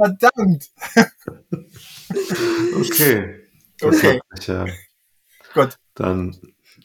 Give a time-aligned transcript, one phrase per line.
[0.00, 0.70] Verdammt.
[2.74, 3.36] Okay.
[3.80, 4.20] Okay.
[4.36, 4.66] Ich, ja.
[5.54, 5.76] Gut.
[5.94, 6.36] Dann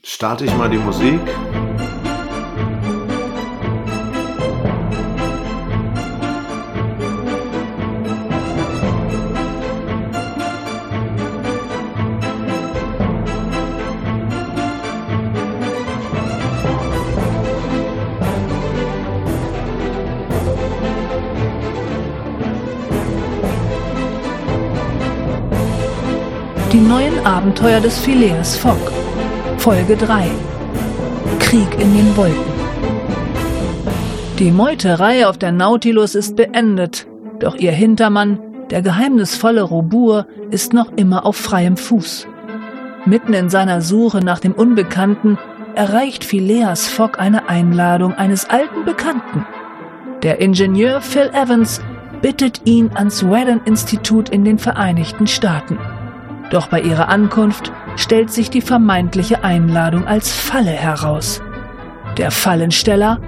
[0.03, 1.19] starte ich mal die Musik.
[27.35, 28.79] Abenteuer des Phileas Fogg.
[29.57, 30.23] Folge 3.
[31.39, 32.53] Krieg in den Wolken.
[34.39, 37.07] Die Meuterei auf der Nautilus ist beendet,
[37.39, 38.39] doch ihr Hintermann,
[38.69, 42.25] der geheimnisvolle Robur, ist noch immer auf freiem Fuß.
[43.03, 45.37] Mitten in seiner Suche nach dem Unbekannten
[45.75, 49.45] erreicht Phileas Fogg eine Einladung eines alten Bekannten.
[50.23, 51.81] Der Ingenieur Phil Evans
[52.21, 55.77] bittet ihn ans Whedon-Institut in den Vereinigten Staaten.
[56.49, 61.41] Doch bei ihrer Ankunft stellt sich die vermeintliche Einladung als Falle heraus.
[62.17, 63.19] Der Fallensteller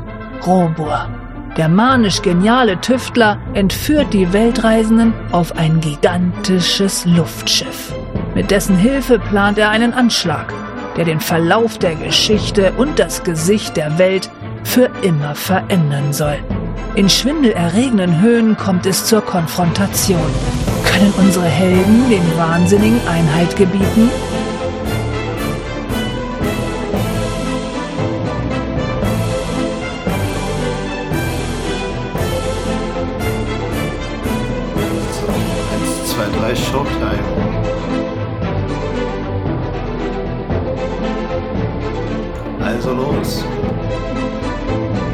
[0.45, 1.09] Robur.
[1.58, 7.94] Der manisch geniale Tüftler entführt die Weltreisenden auf ein gigantisches Luftschiff.
[8.36, 10.53] Mit dessen Hilfe plant er einen Anschlag,
[10.95, 14.30] der den Verlauf der Geschichte und das Gesicht der Welt
[14.63, 16.38] für immer verändern soll.
[16.94, 20.31] In schwindelerregenden Höhen kommt es zur Konfrontation.
[20.98, 24.09] Können unsere Helden den Wahnsinnigen Einhalt gebieten?
[42.59, 43.45] Also los.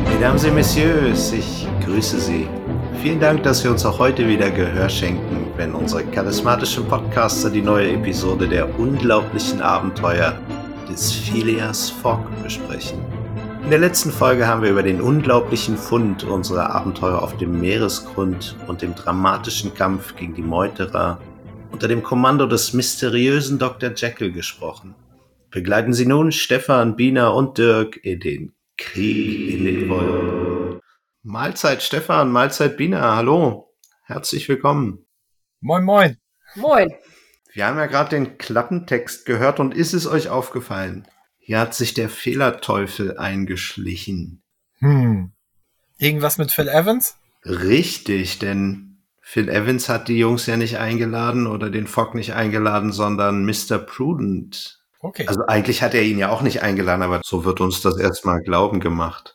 [0.05, 2.47] Mesdames et Messieurs, ich grüße Sie.
[3.03, 7.61] Vielen Dank, dass Sie uns auch heute wieder Gehör schenken, wenn unsere charismatischen Podcaster die
[7.61, 10.39] neue Episode der unglaublichen Abenteuer
[10.89, 12.99] des Phileas Fogg besprechen.
[13.61, 18.55] In der letzten Folge haben wir über den unglaublichen Fund unserer Abenteuer auf dem Meeresgrund
[18.67, 21.19] und dem dramatischen Kampf gegen die Meuterer
[21.73, 23.91] unter dem Kommando des mysteriösen Dr.
[23.93, 24.95] Jekyll gesprochen.
[25.51, 30.62] Begleiten Sie nun Stefan, Bina und Dirk in den Krieg in den Wolken.
[31.25, 33.73] Mahlzeit Stefan, Mahlzeit Bina, hallo.
[34.03, 35.05] Herzlich willkommen.
[35.61, 36.17] Moin, moin.
[36.55, 36.93] Moin.
[37.53, 41.07] Wir haben ja gerade den Klappentext gehört und ist es euch aufgefallen?
[41.39, 44.43] Hier hat sich der Fehlerteufel eingeschlichen.
[44.79, 45.31] Hm.
[45.97, 47.15] Irgendwas mit Phil Evans?
[47.45, 52.91] Richtig, denn Phil Evans hat die Jungs ja nicht eingeladen oder den Fogg nicht eingeladen,
[52.91, 53.77] sondern Mr.
[53.77, 54.83] Prudent.
[54.99, 55.25] Okay.
[55.27, 58.41] Also eigentlich hat er ihn ja auch nicht eingeladen, aber so wird uns das erstmal
[58.41, 59.32] glauben gemacht.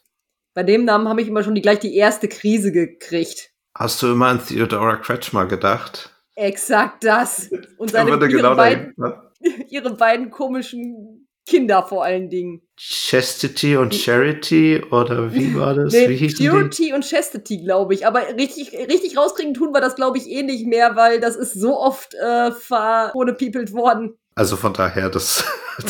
[0.59, 3.53] Bei dem Namen habe ich immer schon die, gleich die erste Krise gekriegt.
[3.77, 6.11] Hast du immer an Theodora Kretschmer gedacht?
[6.35, 7.49] Exakt das.
[7.77, 9.65] Und seine, ihre, genau beiden, dahin.
[9.71, 12.63] ihre beiden komischen Kinder vor allen Dingen.
[12.77, 15.93] Chastity und Charity oder wie war das?
[15.93, 16.49] Nee, wie hießen die?
[16.49, 18.05] Purity und Chastity, glaube ich.
[18.05, 21.55] Aber richtig, richtig rauskriegen tun wir das, glaube ich, eh nicht mehr, weil das ist
[21.55, 24.19] so oft äh, verhohnepiepelt worden.
[24.35, 25.45] Also von daher, das,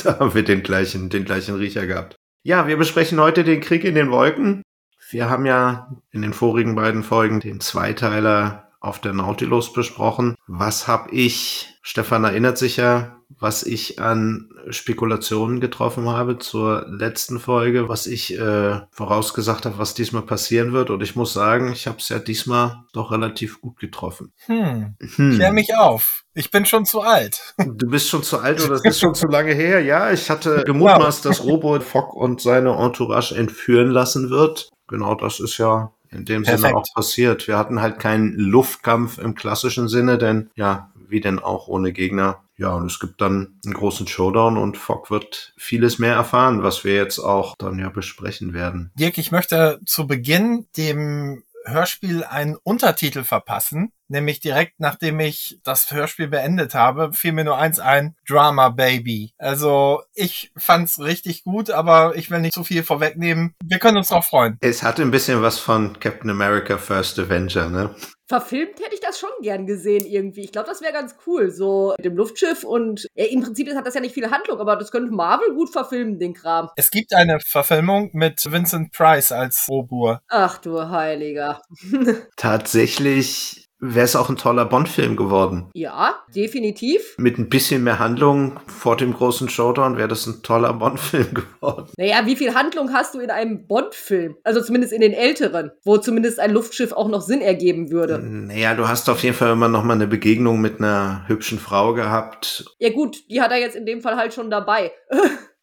[0.05, 2.18] da haben wir den gleichen, den gleichen Riecher gehabt.
[2.49, 4.63] Ja, wir besprechen heute den Krieg in den Wolken.
[5.11, 10.35] Wir haben ja in den vorigen beiden Folgen den Zweiteiler auf der Nautilus besprochen.
[10.47, 17.39] Was habe ich, Stefan erinnert sich ja, was ich an Spekulationen getroffen habe zur letzten
[17.39, 20.89] Folge, was ich äh, vorausgesagt habe, was diesmal passieren wird.
[20.89, 24.33] Und ich muss sagen, ich habe es ja diesmal doch relativ gut getroffen.
[24.47, 24.97] Hm.
[25.17, 25.35] Hm.
[25.35, 26.25] Klär mich auf.
[26.38, 27.54] Ich bin schon zu alt.
[27.56, 29.82] Du bist schon zu alt oder es ist schon zu lange her.
[29.82, 34.69] Ja, ich hatte gemutmaßt, dass Robot Fogg und seine Entourage entführen lassen wird.
[34.87, 36.76] Genau das ist ja in dem Sinne Perfekt.
[36.76, 37.49] auch passiert.
[37.49, 42.44] Wir hatten halt keinen Luftkampf im klassischen Sinne, denn ja, wie denn auch ohne Gegner.
[42.56, 46.84] Ja, und es gibt dann einen großen Showdown und Fogg wird vieles mehr erfahren, was
[46.84, 48.93] wir jetzt auch dann ja besprechen werden.
[48.94, 55.91] Dirk, ich möchte zu Beginn dem Hörspiel einen Untertitel verpassen, nämlich direkt nachdem ich das
[55.91, 59.32] Hörspiel beendet habe, fiel mir nur eins ein, Drama Baby.
[59.38, 63.55] Also ich fand's richtig gut, aber ich will nicht zu viel vorwegnehmen.
[63.65, 64.59] Wir können uns noch freuen.
[64.61, 67.94] Es hatte ein bisschen was von Captain America First Avenger, ne?
[68.31, 70.43] Verfilmt hätte ich das schon gern gesehen irgendwie.
[70.43, 71.50] Ich glaube, das wäre ganz cool.
[71.50, 74.77] So mit dem Luftschiff und ja, im Prinzip hat das ja nicht viel Handlung, aber
[74.77, 76.69] das könnte Marvel gut verfilmen, den Kram.
[76.77, 80.21] Es gibt eine Verfilmung mit Vincent Price als Robur.
[80.29, 81.62] Ach du Heiliger.
[82.37, 85.71] Tatsächlich wäre es auch ein toller Bond-Film geworden.
[85.75, 87.15] Ja, definitiv.
[87.19, 91.89] Mit ein bisschen mehr Handlung vor dem großen Showdown wäre das ein toller Bond-Film geworden.
[91.97, 94.37] Naja, wie viel Handlung hast du in einem Bond-Film?
[94.45, 98.19] Also zumindest in den älteren, wo zumindest ein Luftschiff auch noch Sinn ergeben würde.
[98.19, 101.95] Naja, du hast auf jeden Fall immer noch mal eine Begegnung mit einer hübschen Frau
[101.95, 102.65] gehabt.
[102.79, 104.93] Ja gut, die hat er jetzt in dem Fall halt schon dabei.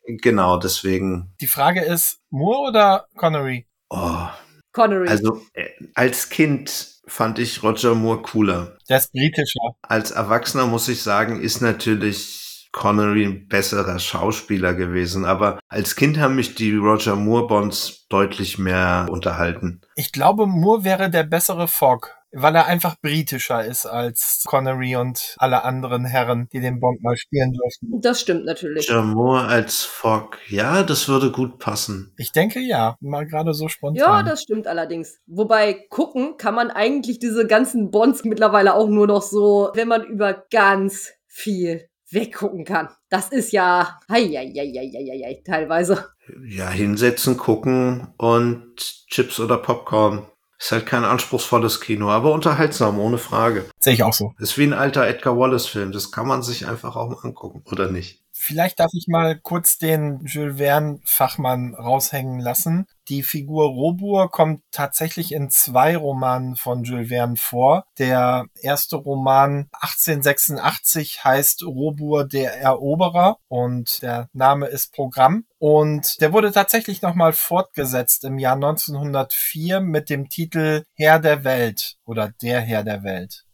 [0.07, 1.33] Genau, deswegen.
[1.41, 3.65] Die Frage ist, Moore oder Connery?
[3.89, 4.27] Oh,
[4.71, 5.07] Connery.
[5.07, 5.65] also äh,
[5.95, 8.77] als Kind fand ich Roger Moore cooler.
[8.89, 9.75] Der ist britischer.
[9.81, 15.23] Als Erwachsener muss ich sagen, ist natürlich Connery ein besserer Schauspieler gewesen.
[15.23, 19.81] Aber als Kind haben mich die Roger Moore Bonds deutlich mehr unterhalten.
[19.95, 25.35] Ich glaube, Moore wäre der bessere Fogg, weil er einfach britischer ist als Connery und
[25.37, 28.01] alle anderen Herren, die den Bond mal spielen durften.
[28.01, 28.89] das stimmt natürlich.
[28.91, 32.13] Moore als Fogg, ja, das würde gut passen.
[32.17, 34.25] Ich denke ja, mal gerade so Ja, spontan.
[34.25, 35.19] das stimmt allerdings.
[35.27, 40.03] Wobei gucken kann man eigentlich diese ganzen Bonds mittlerweile auch nur noch so, wenn man
[40.03, 42.89] über ganz viel weggucken kann.
[43.09, 46.09] Das ist ja hei, hei, hei, hei, hei, teilweise.
[46.47, 48.75] Ja, hinsetzen, gucken und
[49.09, 50.25] Chips oder Popcorn.
[50.65, 53.65] Ist halt kein anspruchsvolles Kino, aber unterhaltsam, ohne Frage.
[53.77, 54.33] Sehe ich auch so.
[54.39, 55.91] Ist wie ein alter Edgar Wallace-Film.
[55.91, 58.23] Das kann man sich einfach auch mal angucken, oder nicht?
[58.31, 62.87] Vielleicht darf ich mal kurz den Jules Verne-Fachmann raushängen lassen.
[63.07, 67.85] Die Figur Robur kommt tatsächlich in zwei Romanen von Jules Verne vor.
[67.99, 75.45] Der erste Roman 1886 heißt Robur der Eroberer und der Name ist Programm.
[75.59, 81.97] Und der wurde tatsächlich nochmal fortgesetzt im Jahr 1904 mit dem Titel Herr der Welt
[82.05, 83.45] oder Der Herr der Welt.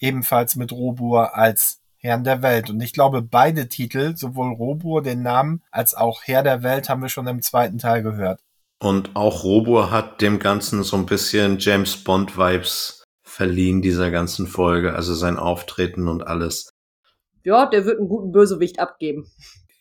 [0.00, 2.70] Ebenfalls mit Robur als Herrn der Welt.
[2.70, 7.02] Und ich glaube, beide Titel, sowohl Robur, den Namen, als auch Herr der Welt, haben
[7.02, 8.40] wir schon im zweiten Teil gehört.
[8.82, 14.94] Und auch Robur hat dem Ganzen so ein bisschen James Bond-Vibes verliehen, dieser ganzen Folge.
[14.94, 16.70] Also sein Auftreten und alles.
[17.44, 19.30] Ja, der wird einen guten Bösewicht abgeben.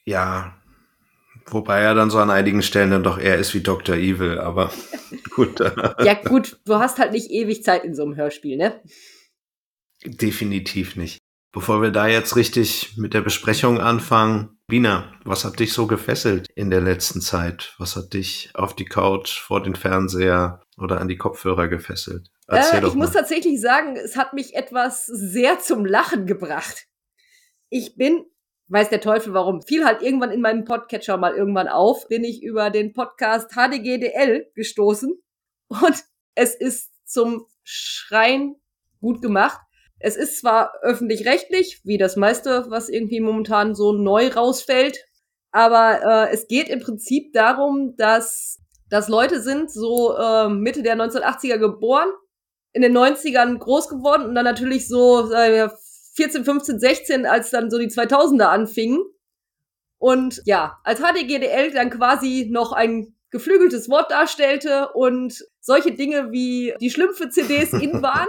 [0.06, 0.54] Ja.
[1.46, 3.96] Wobei er dann so an einigen Stellen dann doch eher ist wie Dr.
[3.96, 4.72] Evil, aber
[5.36, 5.60] gut.
[5.60, 8.82] Ja gut, du hast halt nicht ewig Zeit in so einem Hörspiel, ne?
[10.04, 11.18] Definitiv nicht.
[11.52, 16.48] Bevor wir da jetzt richtig mit der Besprechung anfangen, Bina, was hat dich so gefesselt
[16.54, 17.74] in der letzten Zeit?
[17.80, 22.30] Was hat dich auf die Couch, vor den Fernseher oder an die Kopfhörer gefesselt?
[22.48, 23.22] Äh, ich muss mal.
[23.22, 26.86] tatsächlich sagen, es hat mich etwas sehr zum Lachen gebracht.
[27.70, 28.26] Ich bin,
[28.68, 32.44] weiß der Teufel warum, fiel halt irgendwann in meinem Podcatcher mal irgendwann auf, bin ich
[32.44, 35.20] über den Podcast HDGDL gestoßen
[35.68, 36.04] und
[36.36, 38.56] es ist zum Schreien
[39.02, 39.60] gut gemacht.
[40.00, 44.98] Es ist zwar öffentlich-rechtlich, wie das meiste, was irgendwie momentan so neu rausfällt,
[45.52, 48.60] aber äh, es geht im Prinzip darum, dass,
[48.90, 52.10] dass Leute sind so äh, Mitte der 1980er geboren,
[52.72, 55.74] in den 90ern groß geworden und dann natürlich so sagen wir,
[56.16, 59.02] 14, 15, 16, als dann so die 2000er anfingen.
[59.98, 66.74] Und ja, als HDGDL dann quasi noch ein geflügeltes Wort darstellte und solche Dinge wie
[66.80, 68.28] die Schlümpfe-CDs in waren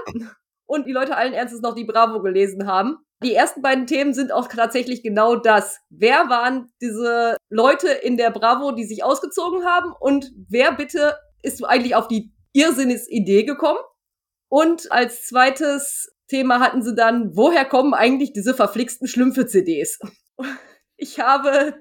[0.70, 2.98] und die Leute allen Ernstes noch die Bravo gelesen haben.
[3.24, 5.80] Die ersten beiden Themen sind auch tatsächlich genau das.
[5.90, 11.64] Wer waren diese Leute in der Bravo, die sich ausgezogen haben und wer bitte ist
[11.64, 13.80] eigentlich auf die Irrsinnisidee gekommen?
[14.48, 19.98] Und als zweites Thema hatten sie dann, woher kommen eigentlich diese verflixten Schlümpfe-CDs?
[21.02, 21.72] Ich habe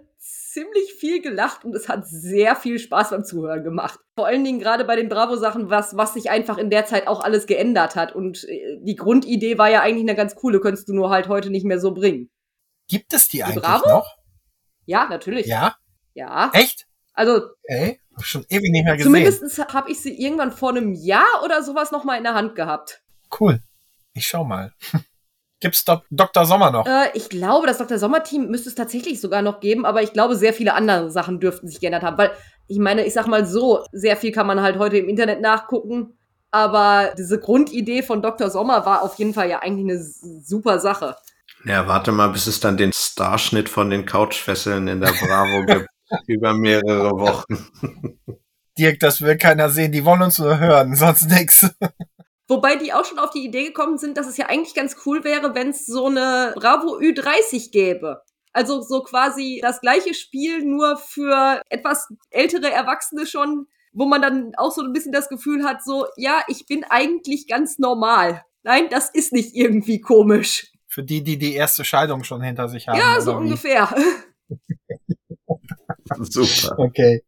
[0.60, 4.00] ziemlich viel gelacht und es hat sehr viel Spaß beim Zuhören gemacht.
[4.16, 7.22] Vor allen Dingen gerade bei den Bravo-Sachen, was, was sich einfach in der Zeit auch
[7.22, 8.14] alles geändert hat.
[8.14, 11.50] Und äh, die Grundidee war ja eigentlich eine ganz coole, könntest du nur halt heute
[11.50, 12.30] nicht mehr so bringen.
[12.88, 13.88] Gibt es die, eigentlich Bravo?
[13.88, 14.18] noch?
[14.86, 15.46] Ja, natürlich.
[15.46, 15.76] Ja?
[16.14, 16.52] Ja.
[16.54, 16.88] Echt?
[17.14, 19.14] Also Ey, hab schon ewig nicht mehr gesehen.
[19.14, 22.56] zumindest habe ich sie irgendwann vor einem Jahr oder sowas noch mal in der Hand
[22.56, 23.02] gehabt.
[23.40, 23.60] Cool.
[24.14, 24.74] Ich schau mal.
[25.62, 26.46] Gibt's Dok Dr.
[26.46, 26.86] Sommer noch?
[26.86, 27.98] Äh, ich glaube, das Dr.
[27.98, 31.68] Sommer-Team müsste es tatsächlich sogar noch geben, aber ich glaube, sehr viele andere Sachen dürften
[31.68, 32.18] sich geändert haben.
[32.18, 32.32] Weil,
[32.68, 36.14] ich meine, ich sag mal so, sehr viel kann man halt heute im Internet nachgucken.
[36.52, 38.50] Aber diese Grundidee von Dr.
[38.50, 41.16] Sommer war auf jeden Fall ja eigentlich eine super Sache.
[41.66, 45.88] Ja, warte mal, bis es dann den Starschnitt von den Couchfesseln in der Bravo gibt.
[46.26, 47.70] Über mehrere Wochen.
[48.78, 49.92] Dirk, das will keiner sehen.
[49.92, 51.70] Die wollen uns nur hören, sonst nix.
[52.50, 55.24] Wobei die auch schon auf die Idee gekommen sind, dass es ja eigentlich ganz cool
[55.24, 58.24] wäre, wenn es so eine Bravo Ü30 gäbe.
[58.54, 64.54] Also so quasi das gleiche Spiel nur für etwas ältere Erwachsene schon, wo man dann
[64.58, 68.44] auch so ein bisschen das Gefühl hat, so, ja, ich bin eigentlich ganz normal.
[68.64, 70.72] Nein, das ist nicht irgendwie komisch.
[70.88, 72.98] Für die, die die erste Scheidung schon hinter sich haben.
[72.98, 73.96] ja, so ungefähr.
[76.20, 76.80] Super.
[76.80, 77.24] Okay.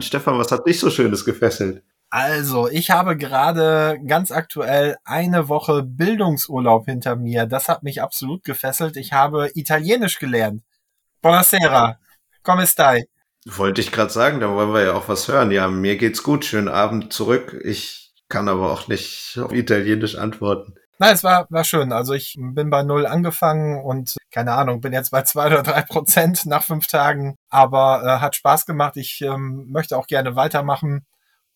[0.00, 1.84] Stefan, was hat dich so Schönes gefesselt?
[2.14, 7.46] Also, ich habe gerade ganz aktuell eine Woche Bildungsurlaub hinter mir.
[7.46, 8.98] Das hat mich absolut gefesselt.
[8.98, 10.62] Ich habe Italienisch gelernt.
[11.22, 11.98] Buonasera.
[12.42, 13.06] Come stai?
[13.46, 15.50] Wollte ich gerade sagen, da wollen wir ja auch was hören.
[15.52, 16.44] Ja, mir geht's gut.
[16.44, 17.58] Schönen Abend zurück.
[17.64, 20.74] Ich kann aber auch nicht auf Italienisch antworten.
[20.98, 21.92] Nein, es war, war schön.
[21.92, 25.80] Also ich bin bei null angefangen und keine Ahnung, bin jetzt bei zwei oder drei
[25.80, 27.36] Prozent nach fünf Tagen.
[27.48, 28.98] Aber äh, hat Spaß gemacht.
[28.98, 31.06] Ich ähm, möchte auch gerne weitermachen.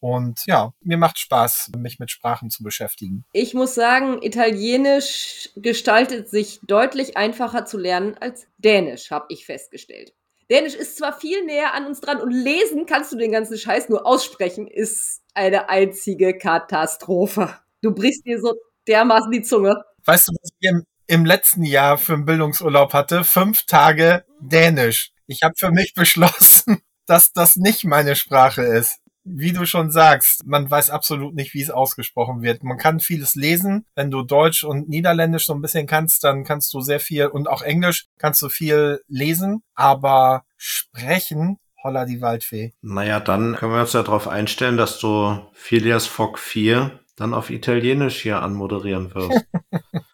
[0.08, 3.24] Und ja, mir macht Spaß, mich mit Sprachen zu beschäftigen.
[3.32, 10.14] Ich muss sagen, Italienisch gestaltet sich deutlich einfacher zu lernen als Dänisch, habe ich festgestellt.
[10.48, 13.88] Dänisch ist zwar viel näher an uns dran und lesen kannst du den ganzen Scheiß
[13.88, 17.58] nur aussprechen, ist eine einzige Katastrophe.
[17.82, 18.54] Du brichst dir so
[18.86, 19.74] dermaßen die Zunge.
[20.04, 23.24] Weißt du, was ich im, im letzten Jahr für einen Bildungsurlaub hatte?
[23.24, 25.10] Fünf Tage Dänisch.
[25.26, 30.46] Ich habe für mich beschlossen, dass das nicht meine Sprache ist wie du schon sagst,
[30.46, 32.62] man weiß absolut nicht, wie es ausgesprochen wird.
[32.62, 33.84] Man kann vieles lesen.
[33.94, 37.48] Wenn du Deutsch und Niederländisch so ein bisschen kannst, dann kannst du sehr viel und
[37.48, 42.72] auch Englisch kannst du viel lesen, aber sprechen, holla die Waldfee.
[42.82, 47.50] Naja, dann können wir uns ja darauf einstellen, dass du Phileas Fogg 4 dann auf
[47.50, 49.44] Italienisch hier anmoderieren wirst.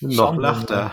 [0.00, 0.92] Noch lacht er.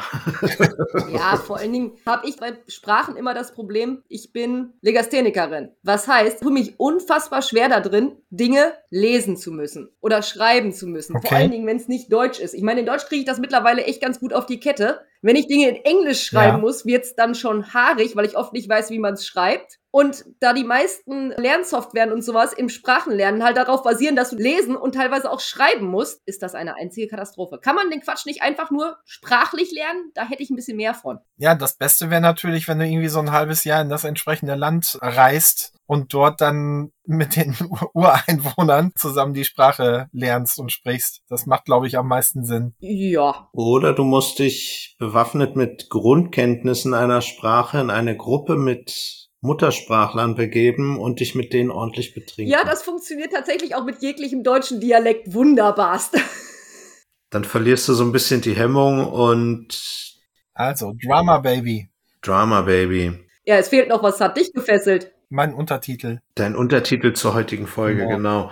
[1.12, 5.70] ja, vor allen Dingen habe ich bei Sprachen immer das Problem, ich bin Legasthenikerin.
[5.84, 10.74] Was heißt, ich tue mich unfassbar schwer da drin, Dinge lesen zu müssen oder schreiben
[10.74, 11.16] zu müssen.
[11.16, 11.28] Okay.
[11.28, 12.54] Vor allen Dingen, wenn es nicht Deutsch ist.
[12.54, 15.02] Ich meine, in Deutsch kriege ich das mittlerweile echt ganz gut auf die Kette.
[15.24, 16.62] Wenn ich Dinge in Englisch schreiben ja.
[16.62, 19.80] muss, wird es dann schon haarig, weil ich oft nicht weiß, wie man es schreibt.
[19.90, 24.76] Und da die meisten Lernsoftwaren und sowas im Sprachenlernen halt darauf basieren, dass du lesen
[24.76, 27.60] und teilweise auch schreiben musst, ist das eine einzige Katastrophe.
[27.60, 30.12] Kann man den Quatsch nicht einfach nur sprachlich lernen?
[30.14, 31.20] Da hätte ich ein bisschen mehr von.
[31.38, 34.56] Ja, das Beste wäre natürlich, wenn du irgendwie so ein halbes Jahr in das entsprechende
[34.56, 37.56] Land reist und dort dann mit den
[37.94, 41.22] Ureinwohnern zusammen die Sprache lernst und sprichst.
[41.28, 42.74] Das macht, glaube ich, am meisten Sinn.
[42.80, 43.50] Ja.
[43.54, 50.98] Oder du musst dich bewaffnet mit Grundkenntnissen einer Sprache in eine Gruppe mit Muttersprachlern begeben
[50.98, 52.52] und dich mit denen ordentlich betrinken.
[52.52, 56.18] Ja, das funktioniert tatsächlich auch mit jeglichem deutschen Dialekt wunderbarst.
[57.30, 59.68] Dann verlierst du so ein bisschen die Hemmung und.
[60.54, 61.90] Also, Drama Baby.
[62.22, 63.20] Drama Baby.
[63.44, 65.12] Ja, es fehlt noch was, hat dich gefesselt.
[65.34, 66.20] Mein Untertitel.
[66.36, 68.16] Dein Untertitel zur heutigen Folge, genau.
[68.18, 68.52] genau.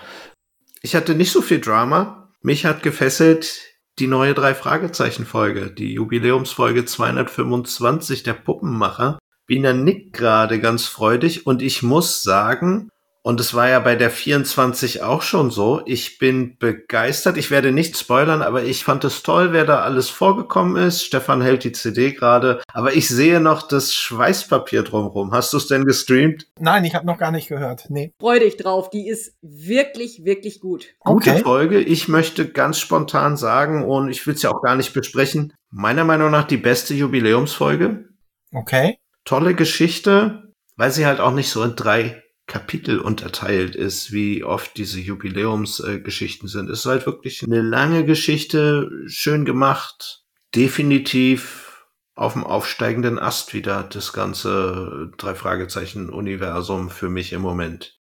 [0.82, 2.32] Ich hatte nicht so viel Drama.
[2.42, 3.62] Mich hat gefesselt
[4.00, 9.20] die neue drei Fragezeichen Folge, die Jubiläumsfolge 225 der Puppenmacher.
[9.46, 12.90] Bina nickt gerade ganz freudig und ich muss sagen,
[13.24, 15.82] und es war ja bei der 24 auch schon so.
[15.86, 17.38] Ich bin begeistert.
[17.38, 21.04] Ich werde nicht spoilern, aber ich fand es toll, wer da alles vorgekommen ist.
[21.04, 22.62] Stefan hält die CD gerade.
[22.74, 25.32] Aber ich sehe noch das Schweißpapier drumherum.
[25.32, 26.48] Hast du es denn gestreamt?
[26.60, 27.86] Nein, ich habe noch gar nicht gehört.
[27.90, 28.14] Nee.
[28.20, 28.90] Freu dich drauf.
[28.90, 30.88] Die ist wirklich, wirklich gut.
[31.00, 31.44] Gute okay.
[31.44, 31.80] Folge.
[31.80, 36.04] Ich möchte ganz spontan sagen, und ich will es ja auch gar nicht besprechen, meiner
[36.04, 38.06] Meinung nach die beste Jubiläumsfolge.
[38.54, 44.44] Okay tolle Geschichte, weil sie halt auch nicht so in drei Kapitel unterteilt ist, wie
[44.44, 46.70] oft diese Jubiläumsgeschichten äh, sind.
[46.70, 53.84] Es ist halt wirklich eine lange Geschichte, schön gemacht, definitiv auf dem aufsteigenden Ast wieder
[53.84, 57.98] das ganze drei Fragezeichen Universum für mich im Moment.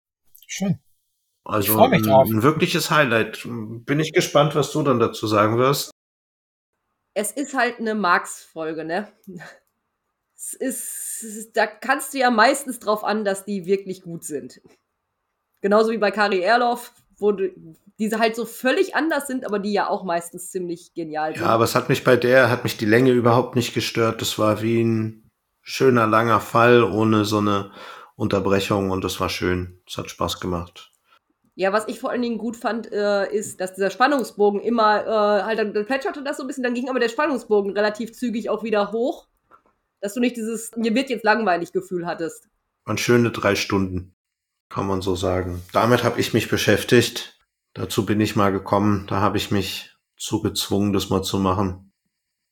[0.47, 0.79] Schön.
[1.43, 3.43] Also ein, ein wirkliches Highlight.
[3.45, 5.91] Bin ich gespannt, was du dann dazu sagen wirst.
[7.13, 9.13] Es ist halt eine Marx-Folge, ne?
[10.39, 14.61] Es ist, da kannst du ja meistens drauf an, dass die wirklich gut sind.
[15.61, 17.33] Genauso wie bei Kari Erloff, wo
[17.97, 21.43] diese halt so völlig anders sind, aber die ja auch meistens ziemlich genial sind.
[21.43, 24.21] Ja, aber es hat mich bei der, hat mich die Länge überhaupt nicht gestört.
[24.21, 25.29] Das war wie ein
[25.61, 27.71] schöner, langer Fall ohne so eine
[28.15, 29.81] Unterbrechung und das war schön.
[29.85, 30.93] Es hat Spaß gemacht.
[31.55, 35.43] Ja, was ich vor allen Dingen gut fand, äh, ist, dass dieser Spannungsbogen immer äh,
[35.43, 38.63] halt dann plätscherte das so ein bisschen, dann ging aber der Spannungsbogen relativ zügig auch
[38.63, 39.28] wieder hoch
[40.01, 42.47] dass du nicht dieses, mir wird jetzt langweilig Gefühl hattest.
[42.85, 44.15] Und schöne drei Stunden,
[44.69, 45.61] kann man so sagen.
[45.73, 47.37] Damit habe ich mich beschäftigt.
[47.73, 49.05] Dazu bin ich mal gekommen.
[49.07, 51.91] Da habe ich mich zugezwungen, das mal zu machen.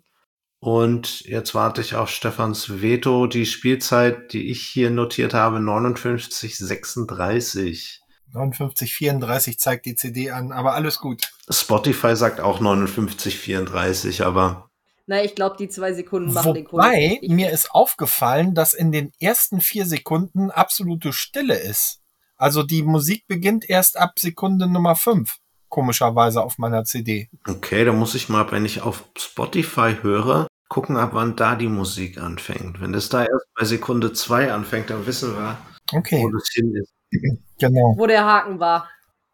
[0.59, 3.27] Und jetzt warte ich auf Stefans Veto.
[3.27, 7.99] Die Spielzeit, die ich hier notiert habe, 59,36.
[8.33, 11.33] 59,34 zeigt die CD an, aber alles gut.
[11.49, 14.69] Spotify sagt auch 59,34, aber
[15.05, 17.19] Na, ich glaube, die zwei Sekunden machen den Wobei, Kohle.
[17.21, 17.29] nicht.
[17.29, 22.01] mir ist aufgefallen, dass in den ersten vier Sekunden absolute Stille ist.
[22.37, 25.37] Also die Musik beginnt erst ab Sekunde Nummer fünf,
[25.69, 27.29] komischerweise auf meiner CD.
[27.47, 31.67] Okay, da muss ich mal, wenn ich auf Spotify höre, gucken, ab wann da die
[31.67, 32.79] Musik anfängt.
[32.81, 35.57] Wenn das da erst bei Sekunde zwei anfängt, dann wissen wir,
[35.91, 36.93] Okay, wo das hin ist.
[37.59, 37.95] genau.
[37.97, 38.89] Wo der Haken war.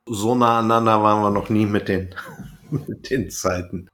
[0.05, 2.13] So nah aneinander waren wir noch nie mit den,
[2.71, 3.87] mit den Zeiten.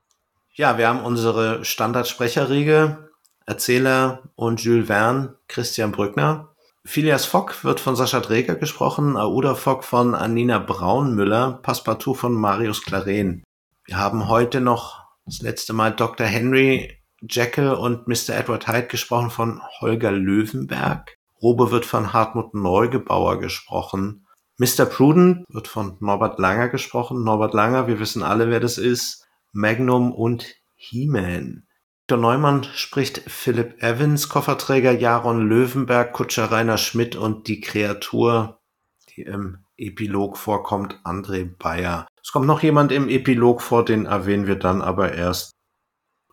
[0.57, 3.09] Ja, wir haben unsere Standardsprecherriege,
[3.45, 6.55] Erzähler und Jules Verne, Christian Brückner.
[6.85, 12.83] Phileas Fogg wird von Sascha Dreger gesprochen, Aouda Fogg von Anina Braunmüller, Passepartout von Marius
[12.83, 13.43] Claren.
[13.83, 16.25] Wir haben heute noch das letzte Mal Dr.
[16.25, 18.29] Henry Jekyll und Mr.
[18.29, 21.17] Edward Hyde gesprochen von Holger Löwenberg.
[21.41, 24.25] Robe wird von Hartmut Neugebauer gesprochen.
[24.57, 24.85] Mr.
[24.85, 27.25] Prudent wird von Norbert Langer gesprochen.
[27.25, 29.24] Norbert Langer, wir wissen alle, wer das ist.
[29.55, 31.65] Magnum und He-Man.
[32.07, 32.21] Dr.
[32.21, 38.59] Neumann spricht Philip Evans, Kofferträger Jaron Löwenberg, Kutscher Rainer Schmidt und die Kreatur,
[39.09, 42.05] die im Epilog vorkommt, André Bayer.
[42.21, 45.51] Es kommt noch jemand im Epilog vor, den erwähnen wir dann aber erst.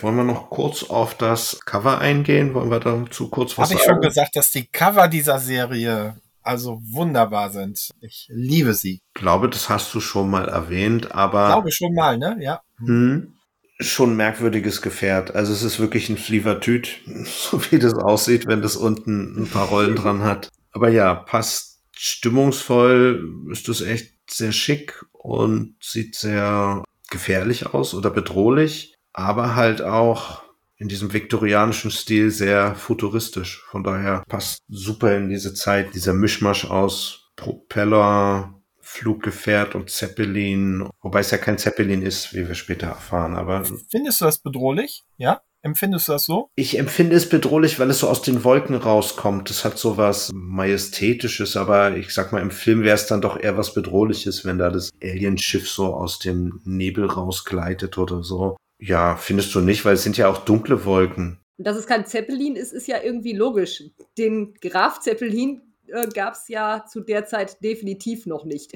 [0.00, 2.55] Wollen wir noch kurz auf das Cover eingehen?
[2.55, 6.81] Wollen wir dazu kurz was Habe ich schon gesagt, dass die Cover dieser Serie also
[6.83, 7.91] wunderbar sind.
[8.00, 8.95] Ich liebe sie.
[8.95, 12.37] Ich glaube, das hast du schon mal erwähnt, aber Glaube schon mal, ne?
[12.41, 12.61] Ja.
[12.87, 13.35] Hm.
[13.81, 15.35] Schon ein merkwürdiges Gefährt.
[15.35, 19.69] Also es ist wirklich ein Flievertüt, so wie das aussieht, wenn das unten ein paar
[19.69, 20.49] Rollen dran hat.
[20.73, 28.11] Aber ja, passt stimmungsvoll, ist das echt sehr schick und sieht sehr gefährlich aus oder
[28.11, 30.43] bedrohlich, aber halt auch
[30.79, 33.62] in diesem viktorianischen Stil sehr futuristisch.
[33.71, 38.62] Von daher passt super in diese Zeit, dieser Mischmasch aus Propeller,
[38.93, 44.21] Fluggefährt und Zeppelin, wobei es ja kein Zeppelin ist, wie wir später erfahren, aber Findest
[44.21, 45.03] du das bedrohlich?
[45.17, 45.41] Ja?
[45.63, 46.51] Empfindest du das so?
[46.57, 49.49] ich empfinde es bedrohlich, weil es so aus den Wolken rauskommt.
[49.49, 53.41] Es hat so was Majestätisches, aber ich sag mal, im Film wäre es dann doch
[53.41, 58.57] eher was Bedrohliches, wenn da das Alienschiff so aus dem Nebel rausgleitet oder so.
[58.79, 61.39] Ja, findest du nicht, weil es sind ja auch dunkle Wolken.
[61.57, 63.85] Dass es kein Zeppelin ist, ist ja irgendwie logisch.
[64.19, 68.75] Den Graf Zeppelin äh, gab es ja zu der Zeit definitiv noch nicht.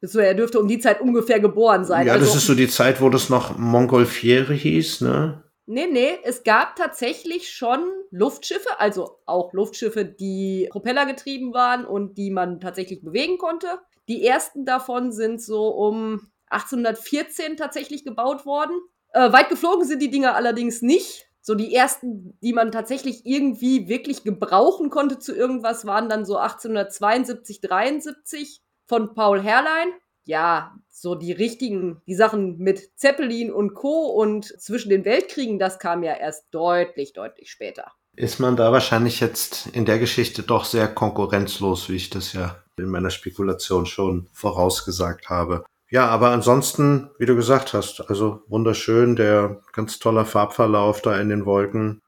[0.00, 2.06] So, er dürfte um die Zeit ungefähr geboren sein.
[2.06, 5.42] ja, also, das ist so die Zeit, wo das noch Mongolfiere hieß, ne?
[5.70, 12.30] Nee, nee, es gab tatsächlich schon Luftschiffe, also auch Luftschiffe, die propellergetrieben waren und die
[12.30, 13.66] man tatsächlich bewegen konnte.
[14.08, 18.80] Die ersten davon sind so um 1814 tatsächlich gebaut worden.
[19.12, 21.27] Äh, weit geflogen sind die Dinger allerdings nicht.
[21.48, 26.36] So die ersten, die man tatsächlich irgendwie wirklich gebrauchen konnte zu irgendwas, waren dann so
[26.36, 29.88] 1872, 73 von Paul Herrlein.
[30.26, 34.08] Ja, so die richtigen, die Sachen mit Zeppelin und Co.
[34.08, 37.92] und zwischen den Weltkriegen, das kam ja erst deutlich, deutlich später.
[38.14, 42.62] Ist man da wahrscheinlich jetzt in der Geschichte doch sehr konkurrenzlos, wie ich das ja
[42.76, 45.64] in meiner Spekulation schon vorausgesagt habe.
[45.90, 51.30] Ja, aber ansonsten, wie du gesagt hast, also wunderschön, der ganz toller Farbverlauf da in
[51.30, 52.02] den Wolken.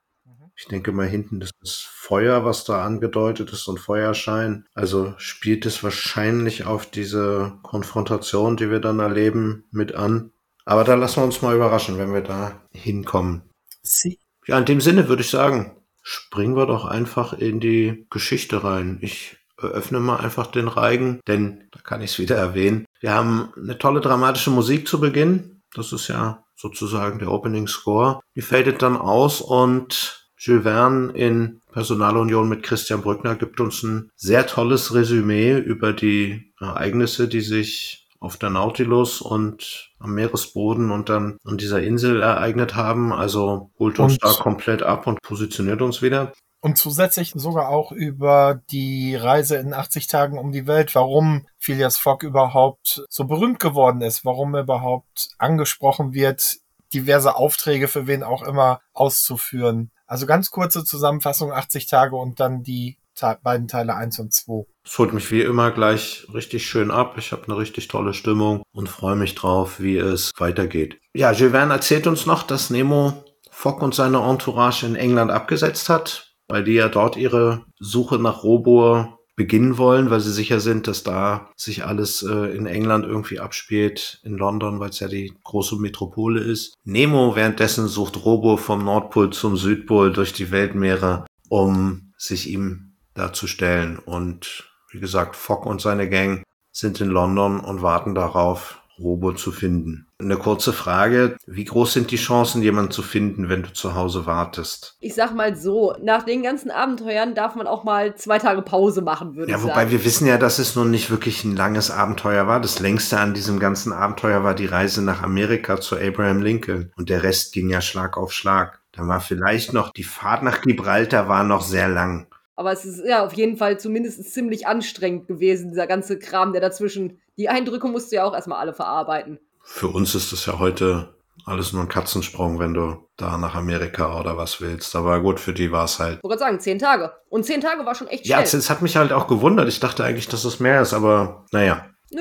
[0.55, 4.67] Ich denke mal hinten das ist Feuer, was da angedeutet ist, so ein Feuerschein.
[4.75, 10.33] Also spielt es wahrscheinlich auf diese Konfrontation, die wir dann erleben, mit an.
[10.67, 13.43] Aber da lassen wir uns mal überraschen, wenn wir da hinkommen.
[13.81, 14.19] Sie.
[14.47, 18.99] Ja, in dem Sinne würde ich sagen, springen wir doch einfach in die Geschichte rein.
[19.01, 22.87] Ich öffne mal einfach den Reigen, denn da kann ich es wieder erwähnen.
[23.01, 25.63] Wir haben eine tolle dramatische Musik zu Beginn.
[25.75, 28.21] Das ist ja sozusagen der Opening Score.
[28.35, 34.11] Die fadet dann aus und Jules Verne in Personalunion mit Christian Brückner gibt uns ein
[34.17, 41.09] sehr tolles Resümee über die Ereignisse, die sich auf der Nautilus und am Meeresboden und
[41.09, 43.13] dann an dieser Insel ereignet haben.
[43.13, 46.33] Also holt uns Und- da komplett ab und positioniert uns wieder.
[46.61, 51.97] Und zusätzlich sogar auch über die Reise in 80 Tagen um die Welt, warum Phileas
[51.97, 56.59] Fogg überhaupt so berühmt geworden ist, warum er überhaupt angesprochen wird,
[56.93, 59.91] diverse Aufträge für wen auch immer auszuführen.
[60.07, 62.99] Also ganz kurze Zusammenfassung, 80 Tage und dann die
[63.43, 64.67] beiden Teile 1 und 2.
[64.85, 67.17] Es holt mich wie immer gleich richtig schön ab.
[67.19, 70.99] Ich habe eine richtig tolle Stimmung und freue mich drauf, wie es weitergeht.
[71.15, 75.91] Ja, Jules Verne erzählt uns noch, dass Nemo Fogg und seine Entourage in England abgesetzt
[75.91, 80.87] hat, weil die ja dort ihre Suche nach Robur beginnen wollen, weil sie sicher sind,
[80.87, 85.33] dass da sich alles äh, in England irgendwie abspielt, in London, weil es ja die
[85.45, 86.75] große Metropole ist.
[86.85, 93.99] Nemo währenddessen sucht Robur vom Nordpol zum Südpol durch die Weltmeere, um sich ihm darzustellen.
[93.99, 99.53] Und wie gesagt, Fogg und seine Gang sind in London und warten darauf, Robo zu
[99.53, 100.07] finden.
[100.19, 101.37] Eine kurze Frage.
[101.47, 104.97] Wie groß sind die Chancen, jemanden zu finden, wenn du zu Hause wartest?
[105.01, 109.01] Ich sag mal so, nach den ganzen Abenteuern darf man auch mal zwei Tage Pause
[109.03, 109.91] machen, würde Ja, ich wobei sagen.
[109.91, 112.61] wir wissen ja, dass es nun nicht wirklich ein langes Abenteuer war.
[112.61, 116.93] Das längste an diesem ganzen Abenteuer war die Reise nach Amerika zu Abraham Lincoln.
[116.97, 118.81] Und der Rest ging ja Schlag auf Schlag.
[118.93, 122.27] Da war vielleicht noch, die Fahrt nach Gibraltar war noch sehr lang.
[122.61, 126.61] Aber es ist ja auf jeden Fall zumindest ziemlich anstrengend gewesen, dieser ganze Kram, der
[126.61, 127.19] dazwischen.
[127.39, 129.39] Die Eindrücke musst du ja auch erstmal alle verarbeiten.
[129.63, 131.15] Für uns ist das ja heute
[131.47, 134.95] alles nur ein Katzensprung, wenn du da nach Amerika oder was willst.
[134.95, 136.19] Aber gut, für die war es halt.
[136.19, 137.13] Ich wollte gerade sagen, zehn Tage.
[137.31, 138.45] Und zehn Tage war schon echt Ja, schnell.
[138.45, 139.67] es, es hat mich halt auch gewundert.
[139.67, 141.87] Ich dachte eigentlich, dass es mehr ist, aber naja.
[142.11, 142.21] Nö.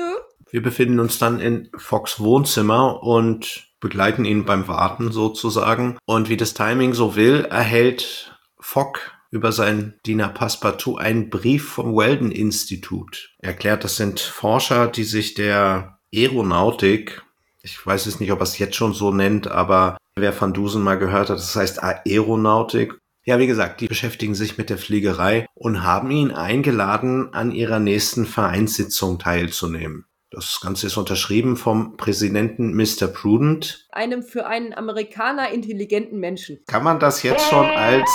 [0.50, 5.98] Wir befinden uns dann in Fox Wohnzimmer und begleiten ihn beim Warten sozusagen.
[6.06, 11.96] Und wie das Timing so will, erhält Fogg über seinen Diener Passepartout einen Brief vom
[11.96, 13.34] Weldon Institut.
[13.38, 17.22] Er erklärt, das sind Forscher, die sich der Aeronautik,
[17.62, 20.82] ich weiß es nicht, ob er es jetzt schon so nennt, aber wer Van Dusen
[20.82, 22.98] mal gehört hat, das heißt Aeronautik.
[23.24, 27.78] Ja, wie gesagt, die beschäftigen sich mit der Fliegerei und haben ihn eingeladen, an ihrer
[27.78, 30.06] nächsten Vereinssitzung teilzunehmen.
[30.30, 33.08] Das Ganze ist unterschrieben vom Präsidenten Mr.
[33.08, 33.88] Prudent.
[33.90, 36.60] Einem für einen Amerikaner intelligenten Menschen.
[36.66, 38.08] Kann man das jetzt schon als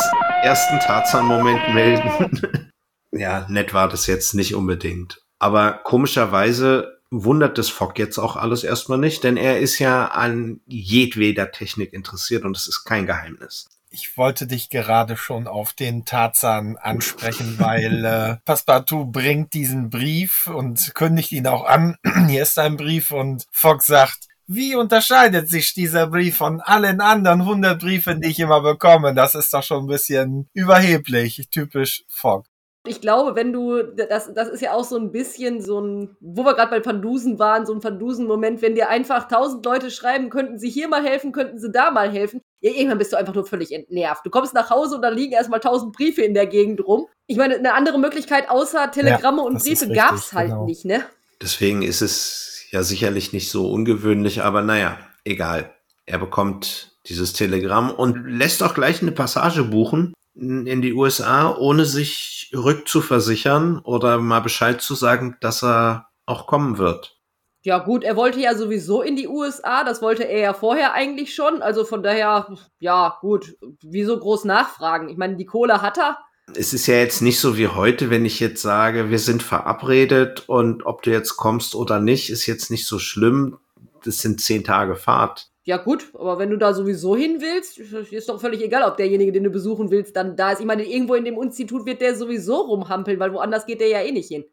[0.43, 2.69] ersten Tarzan-Moment melden?
[3.11, 5.21] ja, nett war das jetzt nicht unbedingt.
[5.39, 10.59] Aber komischerweise wundert es Fogg jetzt auch alles erstmal nicht, denn er ist ja an
[10.65, 13.67] jedweder Technik interessiert und es ist kein Geheimnis.
[13.89, 20.47] Ich wollte dich gerade schon auf den Tarzan ansprechen, weil äh, Passepartout bringt diesen Brief
[20.47, 21.95] und kündigt ihn auch an.
[22.27, 27.41] Hier ist ein Brief und Fox sagt, wie unterscheidet sich dieser Brief von allen anderen
[27.41, 29.13] 100 Briefen, die ich immer bekomme?
[29.13, 32.45] Das ist doch schon ein bisschen überheblich, typisch Fogg.
[32.87, 36.43] Ich glaube, wenn du, das, das ist ja auch so ein bisschen so ein, wo
[36.43, 40.59] wir gerade bei Pandusen waren, so ein Pandusen-Moment, wenn dir einfach tausend Leute schreiben, könnten
[40.59, 42.41] sie hier mal helfen, könnten sie da mal helfen.
[42.61, 44.23] Ja, irgendwann bist du einfach nur völlig entnervt.
[44.25, 47.07] Du kommst nach Hause und da liegen erstmal tausend Briefe in der Gegend rum.
[47.25, 50.65] Ich meine, eine andere Möglichkeit außer Telegramme und das ist Briefe richtig, gab's halt genau.
[50.65, 51.03] nicht, ne?
[51.41, 55.73] Deswegen ist es ja sicherlich nicht so ungewöhnlich, aber naja, egal.
[56.05, 61.85] Er bekommt dieses Telegramm und lässt auch gleich eine Passage buchen in die USA, ohne
[61.85, 67.17] sich rückzuversichern oder mal Bescheid zu sagen, dass er auch kommen wird.
[67.63, 71.33] Ja, gut, er wollte ja sowieso in die USA, das wollte er ja vorher eigentlich
[71.33, 71.61] schon.
[71.61, 75.07] Also von daher, ja, gut, wieso groß nachfragen?
[75.07, 76.17] Ich meine, die Kohle hat er.
[76.53, 80.43] Es ist ja jetzt nicht so wie heute, wenn ich jetzt sage, wir sind verabredet
[80.47, 83.57] und ob du jetzt kommst oder nicht, ist jetzt nicht so schlimm.
[84.03, 85.49] Das sind zehn Tage Fahrt.
[85.63, 89.31] Ja, gut, aber wenn du da sowieso hin willst, ist doch völlig egal, ob derjenige,
[89.31, 90.59] den du besuchen willst, dann da ist.
[90.59, 94.01] Ich meine, irgendwo in dem Institut wird der sowieso rumhampeln, weil woanders geht der ja
[94.01, 94.45] eh nicht hin.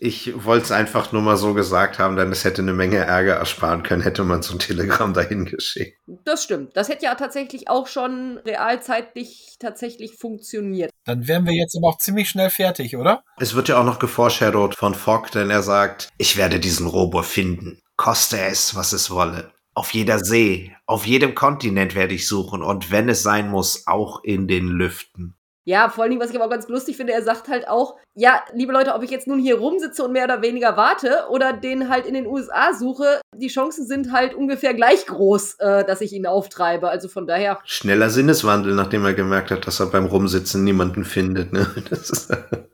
[0.00, 3.34] Ich wollte es einfach nur mal so gesagt haben, denn es hätte eine Menge Ärger
[3.34, 5.98] ersparen können, hätte man so ein Telegramm dahin geschickt.
[6.24, 6.76] Das stimmt.
[6.76, 10.90] Das hätte ja tatsächlich auch schon realzeitlich tatsächlich funktioniert.
[11.04, 13.22] Dann wären wir jetzt aber auch ziemlich schnell fertig, oder?
[13.38, 17.22] Es wird ja auch noch geforeshadowed von Fogg, denn er sagt, ich werde diesen Robo
[17.22, 19.52] finden, koste es, was es wolle.
[19.74, 24.24] Auf jeder See, auf jedem Kontinent werde ich suchen und wenn es sein muss, auch
[24.24, 25.37] in den Lüften.
[25.68, 28.42] Ja, vor allen Dingen, was ich aber ganz lustig finde, er sagt halt auch, ja,
[28.54, 31.90] liebe Leute, ob ich jetzt nun hier rumsitze und mehr oder weniger warte oder den
[31.90, 36.14] halt in den USA suche, die Chancen sind halt ungefähr gleich groß, äh, dass ich
[36.14, 36.88] ihn auftreibe.
[36.88, 41.52] Also von daher, Schneller Sinneswandel, nachdem er gemerkt hat, dass er beim Rumsitzen niemanden findet.
[41.52, 41.66] Ne?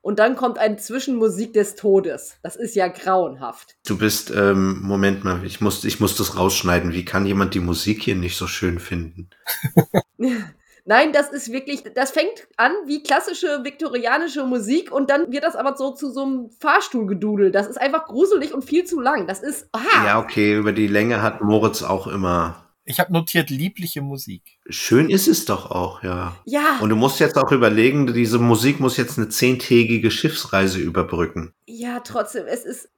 [0.00, 2.36] Und dann kommt eine Zwischenmusik des Todes.
[2.44, 3.74] Das ist ja grauenhaft.
[3.84, 6.92] du bist, ähm, Moment mal, ich muss, ich muss das rausschneiden.
[6.92, 9.30] Wie kann jemand die Musik hier nicht so schön finden?
[10.86, 15.56] Nein, das ist wirklich, das fängt an wie klassische viktorianische Musik und dann wird das
[15.56, 17.50] aber so zu so einem Fahrstuhlgedudel.
[17.50, 19.26] Das ist einfach gruselig und viel zu lang.
[19.26, 22.60] Das ist, ah, Ja, okay, über die Länge hat Moritz auch immer.
[22.86, 24.58] Ich habe notiert liebliche Musik.
[24.68, 26.36] Schön ist es doch auch, ja.
[26.44, 31.54] ja, Und du musst jetzt auch überlegen, diese Musik muss jetzt eine zehntägige Schiffsreise überbrücken.
[31.66, 32.90] ja, trotzdem, es ist,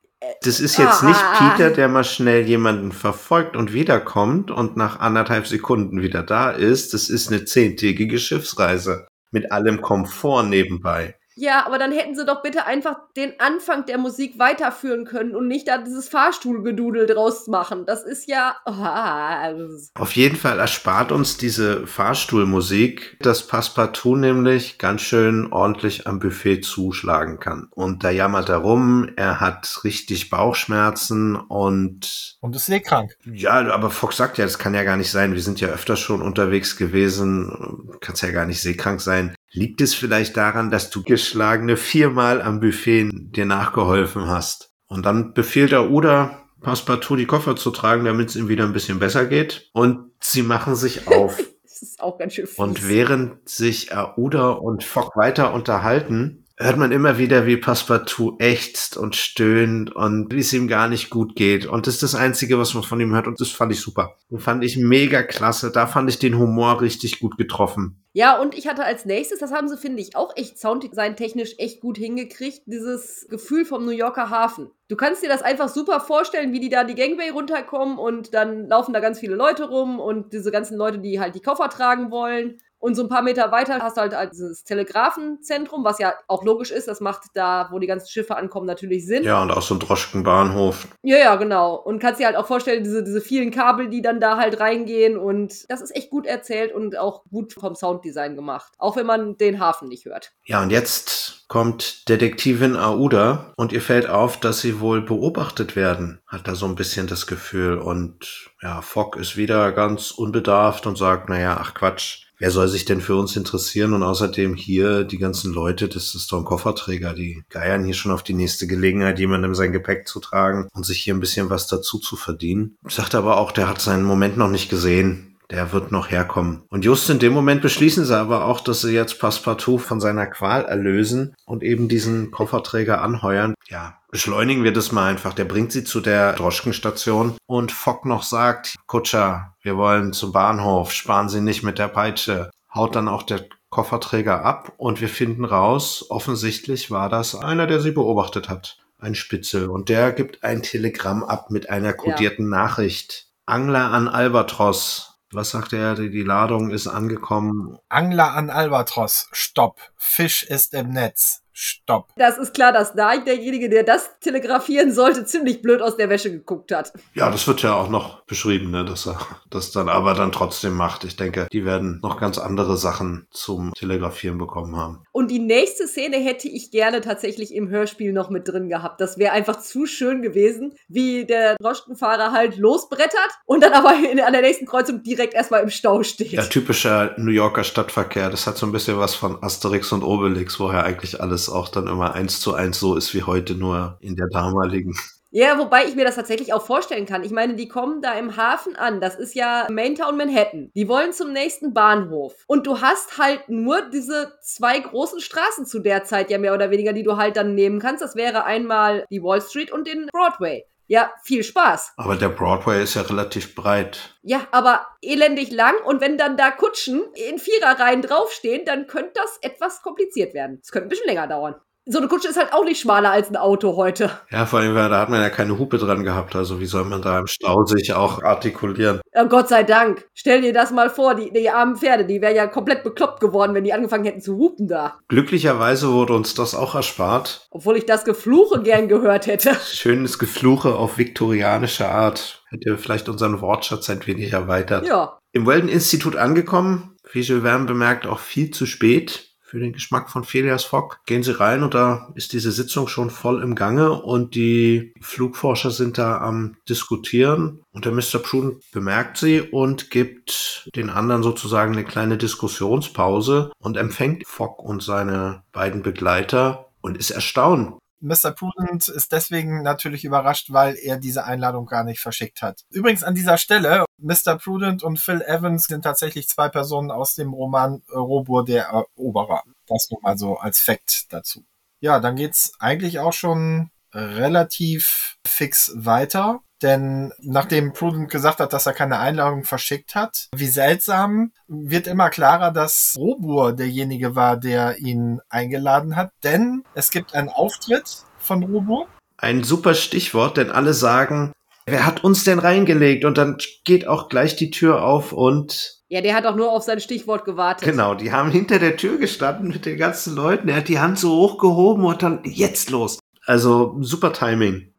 [0.42, 1.07] Das ist jetzt Ah.
[1.07, 6.50] nicht Peter, der mal schnell jemanden verfolgt und wiederkommt und nach anderthalb Sekunden wieder da
[6.50, 6.94] ist.
[6.94, 9.07] Das ist eine zehntägige Schiffsreise.
[9.31, 11.16] Mit allem Komfort nebenbei.
[11.37, 15.46] Ja, aber dann hätten sie doch bitte einfach den Anfang der Musik weiterführen können und
[15.46, 17.85] nicht da dieses Fahrstuhlgedudel draus machen.
[17.87, 24.79] Das ist ja, das ist- Auf jeden Fall erspart uns diese Fahrstuhlmusik, dass Passepartout nämlich
[24.79, 27.68] ganz schön ordentlich am Buffet zuschlagen kann.
[27.70, 33.16] Und da jammert er rum, er hat richtig Bauchschmerzen und Und ist seekrank.
[33.25, 35.35] ja, aber Fox sagt ja, das kann ja gar nicht sein.
[35.35, 39.35] Wir sind ja öfter schon unterwegs gewesen, kannst ja gar nicht seekrank sein.
[39.52, 44.72] Liegt es vielleicht daran, dass du geschlagene viermal am Buffet dir nachgeholfen hast?
[44.87, 48.72] Und dann befiehlt er Uda, Passepartout die Koffer zu tragen, damit es ihm wieder ein
[48.72, 49.70] bisschen besser geht.
[49.72, 51.38] Und sie machen sich auf.
[51.78, 52.56] Das ist auch ganz schön fies.
[52.56, 58.96] und während sich Aouda und Fogg weiter unterhalten, hört man immer wieder, wie Passepartout ächzt
[58.96, 61.66] und stöhnt und wie es ihm gar nicht gut geht.
[61.66, 63.26] Und das ist das Einzige, was man von ihm hört.
[63.26, 64.16] Und das fand ich super.
[64.30, 65.70] Das fand ich mega klasse.
[65.70, 68.02] Da fand ich den Humor richtig gut getroffen.
[68.14, 71.82] Ja, und ich hatte als nächstes, das haben sie, finde ich, auch echt sounddesign-technisch echt
[71.82, 74.70] gut hingekriegt, dieses Gefühl vom New Yorker Hafen.
[74.88, 78.68] Du kannst dir das einfach super vorstellen, wie die da die Gangway runterkommen und dann
[78.68, 82.10] laufen da ganz viele Leute rum und diese ganzen Leute, die halt die Koffer tragen
[82.10, 82.56] wollen.
[82.78, 86.44] Und so ein paar Meter weiter hast du halt, halt dieses Telegrafenzentrum, was ja auch
[86.44, 86.88] logisch ist.
[86.88, 89.24] Das macht da, wo die ganzen Schiffe ankommen, natürlich Sinn.
[89.24, 90.88] Ja, und auch so ein Droschkenbahnhof.
[91.02, 91.74] Ja, ja, genau.
[91.74, 95.16] Und kannst dir halt auch vorstellen, diese, diese vielen Kabel, die dann da halt reingehen.
[95.16, 98.72] Und das ist echt gut erzählt und auch gut vom Sounddesign gemacht.
[98.78, 100.32] Auch wenn man den Hafen nicht hört.
[100.44, 106.20] Ja, und jetzt kommt Detektivin Aouda und ihr fällt auf, dass sie wohl beobachtet werden.
[106.26, 107.78] Hat da so ein bisschen das Gefühl.
[107.78, 112.25] Und ja, Fogg ist wieder ganz unbedarft und sagt, naja, ach Quatsch.
[112.38, 113.94] Wer soll sich denn für uns interessieren?
[113.94, 118.12] Und außerdem hier die ganzen Leute, das ist doch ein Kofferträger, die geiern hier schon
[118.12, 121.66] auf die nächste Gelegenheit, jemandem sein Gepäck zu tragen und sich hier ein bisschen was
[121.66, 122.77] dazu zu verdienen.
[122.87, 125.36] Sagt aber auch, der hat seinen Moment noch nicht gesehen.
[125.50, 126.64] Der wird noch herkommen.
[126.70, 130.26] Und just in dem Moment beschließen sie aber auch, dass sie jetzt Passepartout von seiner
[130.26, 133.54] Qual erlösen und eben diesen Kofferträger anheuern.
[133.68, 135.35] Ja, beschleunigen wir das mal einfach.
[135.35, 140.92] Der bringt sie zu der Droschkenstation und Fock noch sagt, Kutscher, wir wollen zum Bahnhof,
[140.92, 142.50] sparen Sie nicht mit der Peitsche.
[142.74, 147.80] Haut dann auch der Kofferträger ab und wir finden raus, offensichtlich war das einer, der
[147.80, 148.78] sie beobachtet hat.
[148.98, 149.68] Ein Spitzel.
[149.68, 153.26] Und der gibt ein Telegramm ab mit einer kodierten Nachricht.
[153.44, 155.15] Angler an Albatros.
[155.32, 155.94] Was sagt er?
[155.94, 157.78] Die Ladung ist angekommen.
[157.88, 159.28] Angler an Albatros.
[159.32, 159.80] Stopp.
[159.96, 161.42] Fisch ist im Netz.
[161.58, 162.12] Stopp.
[162.16, 166.30] Das ist klar, dass da derjenige, der das telegrafieren sollte, ziemlich blöd aus der Wäsche
[166.30, 166.92] geguckt hat.
[167.14, 170.74] Ja, das wird ja auch noch beschrieben, ne, dass er das dann aber dann trotzdem
[170.74, 171.04] macht.
[171.04, 175.04] Ich denke, die werden noch ganz andere Sachen zum Telegrafieren bekommen haben.
[175.12, 179.00] Und die nächste Szene hätte ich gerne tatsächlich im Hörspiel noch mit drin gehabt.
[179.00, 184.20] Das wäre einfach zu schön gewesen, wie der Droschkenfahrer halt losbrettert und dann aber in,
[184.20, 186.32] an der nächsten Kreuzung direkt erstmal im Stau steht.
[186.32, 188.28] Ja, typischer New Yorker Stadtverkehr.
[188.28, 191.87] Das hat so ein bisschen was von Asterix und Obelix, woher eigentlich alles auch dann
[191.87, 194.94] immer eins zu eins so ist wie heute, nur in der damaligen.
[195.30, 197.22] Ja, wobei ich mir das tatsächlich auch vorstellen kann.
[197.22, 199.02] Ich meine, die kommen da im Hafen an.
[199.02, 200.70] Das ist ja Maintown Manhattan.
[200.74, 202.32] Die wollen zum nächsten Bahnhof.
[202.46, 206.70] Und du hast halt nur diese zwei großen Straßen zu der Zeit ja mehr oder
[206.70, 208.02] weniger, die du halt dann nehmen kannst.
[208.02, 210.64] Das wäre einmal die Wall Street und den Broadway.
[210.88, 211.94] Ja, viel Spaß.
[211.96, 214.16] Aber der Broadway ist ja relativ breit.
[214.22, 219.38] Ja, aber elendig lang und wenn dann da Kutschen in Viererreihen draufstehen, dann könnte das
[219.42, 220.61] etwas kompliziert werden.
[220.62, 221.57] Es könnte ein bisschen länger dauern.
[221.88, 224.11] So eine Kutsche ist halt auch nicht schmaler als ein Auto heute.
[224.33, 226.35] Ja, vor allem, da hat man ja keine Hupe dran gehabt.
[226.35, 229.01] Also wie soll man da im Stau sich auch artikulieren?
[229.14, 230.05] Ja, Gott sei Dank.
[230.12, 233.55] Stell dir das mal vor, die, die armen Pferde, die wären ja komplett bekloppt geworden,
[233.55, 234.99] wenn die angefangen hätten zu hupen da.
[235.07, 237.46] Glücklicherweise wurde uns das auch erspart.
[237.53, 239.55] Obwohl ich das Gefluche gern gehört hätte.
[239.64, 242.42] Schönes Gefluche auf viktorianische Art.
[242.49, 244.88] Hätte vielleicht unseren Wortschatz ein wenig erweitert.
[244.88, 245.20] Ja.
[245.31, 249.25] Im Weldon-Institut angekommen, wie Verne bemerkt, auch viel zu spät
[249.56, 250.98] für den Geschmack von Phileas Fogg.
[251.06, 255.70] Gehen Sie rein und da ist diese Sitzung schon voll im Gange und die Flugforscher
[255.70, 258.18] sind da am diskutieren und der Mr.
[258.22, 264.82] Pruden bemerkt sie und gibt den anderen sozusagen eine kleine Diskussionspause und empfängt Fogg und
[264.82, 267.78] seine beiden Begleiter und ist erstaunt.
[268.06, 268.30] Mr.
[268.30, 272.62] Prudent ist deswegen natürlich überrascht, weil er diese Einladung gar nicht verschickt hat.
[272.70, 274.38] Übrigens an dieser Stelle, Mr.
[274.38, 279.42] Prudent und Phil Evans sind tatsächlich zwei Personen aus dem Roman Robur der Eroberer.
[279.66, 281.44] Das nur mal so als Fakt dazu.
[281.80, 286.40] Ja, dann geht's eigentlich auch schon relativ fix weiter.
[286.62, 292.08] Denn nachdem Prudent gesagt hat, dass er keine Einladung verschickt hat, wie seltsam, wird immer
[292.10, 296.10] klarer, dass Robur derjenige war, der ihn eingeladen hat.
[296.24, 298.86] Denn es gibt einen Auftritt von Robur.
[299.18, 301.32] Ein super Stichwort, denn alle sagen,
[301.66, 303.04] wer hat uns denn reingelegt?
[303.04, 306.62] Und dann geht auch gleich die Tür auf und Ja, der hat auch nur auf
[306.62, 307.68] sein Stichwort gewartet.
[307.68, 310.48] Genau, die haben hinter der Tür gestanden mit den ganzen Leuten.
[310.48, 312.98] Er hat die Hand so hochgehoben und dann jetzt los.
[313.24, 314.72] Also super Timing,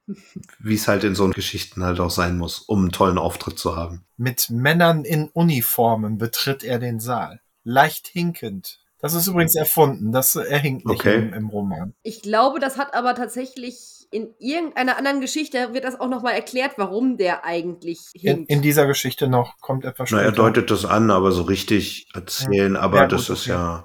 [0.59, 3.75] wie es halt in so Geschichten halt auch sein muss, um einen tollen Auftritt zu
[3.75, 4.05] haben.
[4.17, 7.41] Mit Männern in Uniformen betritt er den Saal.
[7.63, 8.79] Leicht hinkend.
[8.99, 10.11] Das ist übrigens erfunden.
[10.11, 11.17] Das er hinkt nicht Okay.
[11.17, 11.93] im, im Roman.
[12.01, 16.73] Ich glaube, das hat aber tatsächlich in irgendeiner anderen Geschichte wird das auch nochmal erklärt,
[16.77, 18.49] warum der eigentlich In, hinkt.
[18.49, 20.23] in dieser Geschichte noch kommt etwas Na, später.
[20.23, 23.49] er deutet das an, aber so richtig erzählen, aber Ja, das gut, ist okay.
[23.51, 23.83] ja.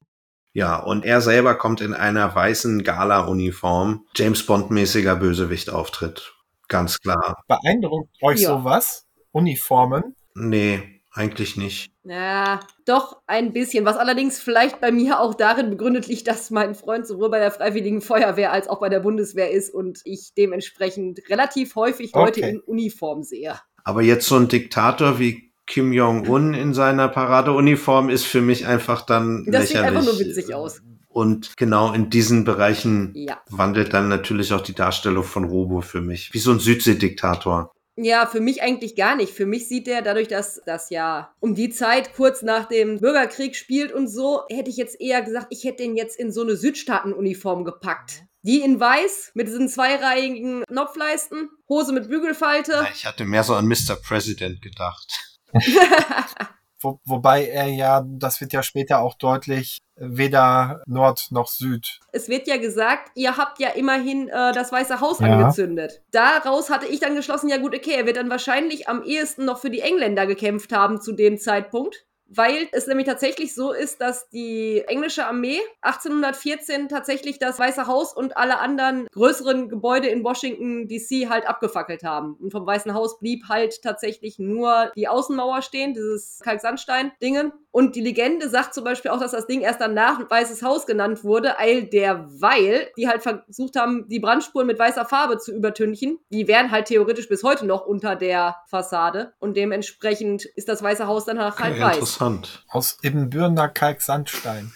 [0.55, 4.07] Ja, und er selber kommt in einer weißen Gala-Uniform.
[4.15, 6.35] James Bond-mäßiger Bösewicht-Auftritt.
[6.69, 7.43] Ganz klar.
[7.49, 8.51] Beeindruckt euch Ja.
[8.51, 9.07] sowas?
[9.31, 10.15] Uniformen?
[10.35, 11.93] Nee, eigentlich nicht.
[12.05, 13.85] Ja, doch ein bisschen.
[13.85, 17.51] Was allerdings vielleicht bei mir auch darin begründet liegt, dass mein Freund sowohl bei der
[17.51, 22.51] Freiwilligen Feuerwehr als auch bei der Bundeswehr ist und ich dementsprechend relativ häufig Leute Okay.
[22.51, 23.59] in Uniform sehe.
[23.85, 29.03] Aber jetzt so ein Diktator wie Kim Jong-un in seiner Paradeuniform ist für mich einfach
[29.03, 29.99] dann Das sieht lächerlich.
[29.99, 30.81] einfach nur witzig aus.
[31.09, 33.41] Und genau in diesen Bereichen Ja.
[33.51, 36.33] wandelt dann natürlich auch die Darstellung von Robo für mich.
[36.33, 37.71] Wie so ein Südsee-Diktator.
[37.97, 39.35] Ja, für mich eigentlich gar nicht.
[39.35, 43.55] Für mich sieht der, dadurch, dass das ja um die Zeit kurz nach dem Bürgerkrieg
[43.55, 46.57] spielt und so, hätte ich jetzt eher gesagt, ich hätte den jetzt in so eine
[46.57, 48.23] Südstaatenuniform gepackt.
[48.45, 52.87] Die in weiß, mit diesen zweireihigen Knopfleisten, Hose mit Bügelfalte.
[52.95, 53.97] Ich hatte mehr so an Mr.
[54.03, 55.32] President gedacht.
[56.83, 62.01] Wo, wobei er ja, das wird ja später auch deutlich, weder Nord noch Süd.
[62.11, 65.27] Es wird ja gesagt, ihr habt ja immerhin äh, das Weiße Haus Ja.
[65.27, 66.03] angezündet.
[66.11, 69.61] Daraus hatte ich dann geschlossen, ja gut, okay, er wird dann wahrscheinlich am ehesten noch
[69.61, 72.05] für die Engländer gekämpft haben zu dem Zeitpunkt.
[72.35, 78.15] Weil es nämlich tatsächlich so ist, dass die englische Armee 1814 tatsächlich das Weiße Haus
[78.15, 82.37] und alle anderen größeren Gebäude in Washington DC halt abgefackelt haben.
[82.41, 87.53] Und vom Weißen Haus blieb halt tatsächlich nur die Außenmauer stehen, dieses Kalksandstein-Dingen.
[87.71, 91.25] Und die Legende sagt zum Beispiel auch, dass das Ding erst danach Weißes Haus genannt
[91.25, 96.19] wurde, all derweil die halt versucht haben, die Brandspuren mit weißer Farbe zu übertünchen.
[96.31, 99.33] Die wären halt theoretisch bis heute noch unter der Fassade.
[99.39, 102.22] Und dementsprechend ist das Weiße Haus dann halt weiß.
[102.27, 102.65] Interessant.
[102.69, 104.73] Aus Ibbenbürner Kalksandstein.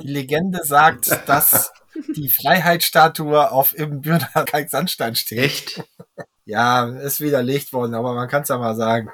[0.00, 1.72] Die Legende sagt, dass
[2.14, 5.38] die Freiheitsstatue auf Ibbenbürner Kalksandstein steht.
[5.38, 5.84] Echt?
[6.44, 9.10] Ja, ist widerlegt worden, aber man kann es ja mal sagen.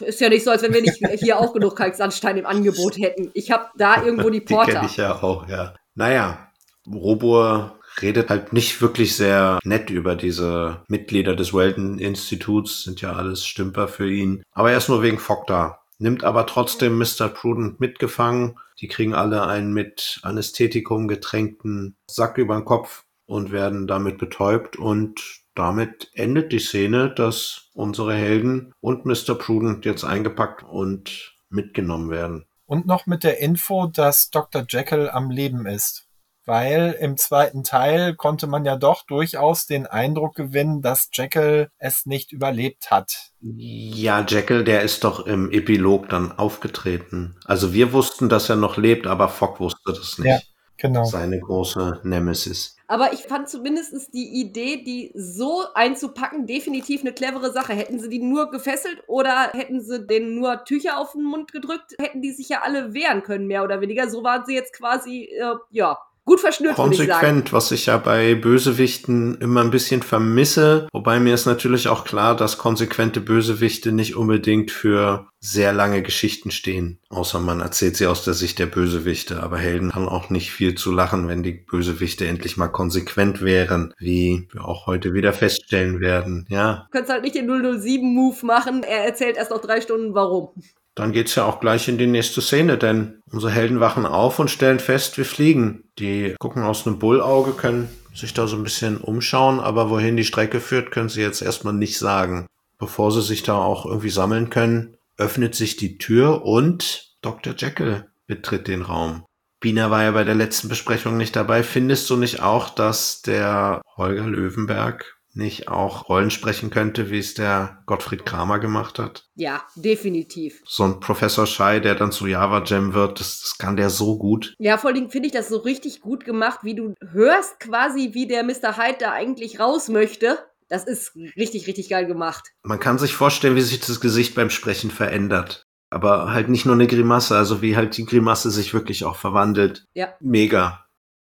[0.00, 3.30] Ist ja nicht so, als wenn wir nicht hier auch genug Kalksandstein im Angebot hätten.
[3.34, 5.74] Ich habe da irgendwo die Die kenne ich ja auch, ja.
[5.94, 6.48] Naja,
[6.86, 13.44] Robur redet halt nicht wirklich sehr nett über diese Mitglieder des Weldon-Instituts, sind ja alles
[13.44, 14.44] Stümper für ihn.
[14.52, 15.80] Aber er ist nur wegen Fogg da.
[15.98, 17.28] Nimmt aber trotzdem Mr.
[17.28, 18.58] Prudent mitgefangen.
[18.80, 24.76] Die kriegen alle einen mit Anästhetikum getränkten Sack über den Kopf und werden damit betäubt
[24.76, 25.20] und
[25.54, 29.34] damit endet die Szene, dass unsere Helden und Mr.
[29.34, 32.46] Prudent jetzt eingepackt und mitgenommen werden.
[32.64, 34.64] Und noch mit der Info, dass Dr.
[34.68, 36.07] Jekyll am Leben ist.
[36.48, 42.06] Weil im zweiten Teil konnte man ja doch durchaus den Eindruck gewinnen, dass Jekyll es
[42.06, 43.32] nicht überlebt hat.
[43.42, 47.36] Ja, Jekyll, der ist doch im Epilog dann aufgetreten.
[47.44, 50.26] Also wir wussten, dass er noch lebt, aber Fogg wusste das nicht.
[50.26, 50.38] Ja.
[50.80, 51.04] Genau.
[51.04, 52.76] Seine große Nemesis.
[52.86, 57.72] Aber ich fand zumindest die Idee, die so einzupacken, definitiv eine clevere Sache.
[57.72, 61.96] Hätten sie die nur gefesselt oder hätten sie denen nur Tücher auf den Mund gedrückt,
[62.00, 64.08] hätten die sich ja alle wehren können, mehr oder weniger.
[64.08, 66.76] So waren sie jetzt quasi, äh, ja, gut verschnürt.
[66.76, 70.86] Konsequent, was ich ja bei Bösewichten immer ein bisschen vermisse.
[70.92, 76.50] Wobei mir ist natürlich auch klar, dass konsequente Bösewichte nicht unbedingt für sehr lange Geschichten
[76.50, 77.00] stehen.
[77.08, 79.42] Außer man erzählt sie aus der Sicht der Bösewichte.
[79.42, 83.94] Aber Helden haben auch nicht viel zu lachen, wenn die Bösewichte endlich mal konsequent wären,
[83.98, 86.46] wie wir auch heute wieder feststellen werden.
[86.48, 88.82] Ja, Du könntest halt nicht den 007-Move machen.
[88.82, 90.50] Er erzählt erst noch drei Stunden, warum.
[90.98, 94.50] Dann geht's ja auch gleich in die nächste Szene, denn unsere Helden wachen auf und
[94.50, 95.84] stellen fest, wir fliegen.
[96.00, 100.24] Die gucken aus einem Bullauge, können sich da so ein bisschen umschauen, aber wohin die
[100.24, 102.48] Strecke führt, können sie jetzt erstmal nicht sagen.
[102.78, 107.54] Bevor sie sich da auch irgendwie sammeln können, öffnet sich die Tür und Dr.
[107.56, 109.24] Jekyll betritt den Raum.
[109.60, 111.62] Bina war ja bei der letzten Besprechung nicht dabei.
[111.62, 117.34] Findest du nicht auch, dass der Holger Löwenberg nicht auch Rollen sprechen könnte, wie es
[117.34, 119.28] der Gottfried Kramer gemacht hat?
[119.34, 120.62] Ja, definitiv.
[120.66, 124.18] so ein Professor Schei, der dann zu Java Jam wird, das, das kann der so
[124.18, 124.54] gut.
[124.58, 128.26] Ja, vor Dingen finde ich das so richtig gut gemacht, wie du hörst quasi, wie
[128.26, 128.76] der Mr.
[128.76, 130.38] Hyde da eigentlich raus möchte.
[130.68, 132.50] Das ist richtig, richtig geil gemacht.
[132.62, 135.64] Man kann sich vorstellen, wie sich das Gesicht beim Sprechen verändert.
[135.90, 139.86] Aber halt nicht nur eine Grimasse, also wie halt die Grimasse sich wirklich auch verwandelt.
[139.94, 140.08] Ja.
[140.20, 140.84] Mega.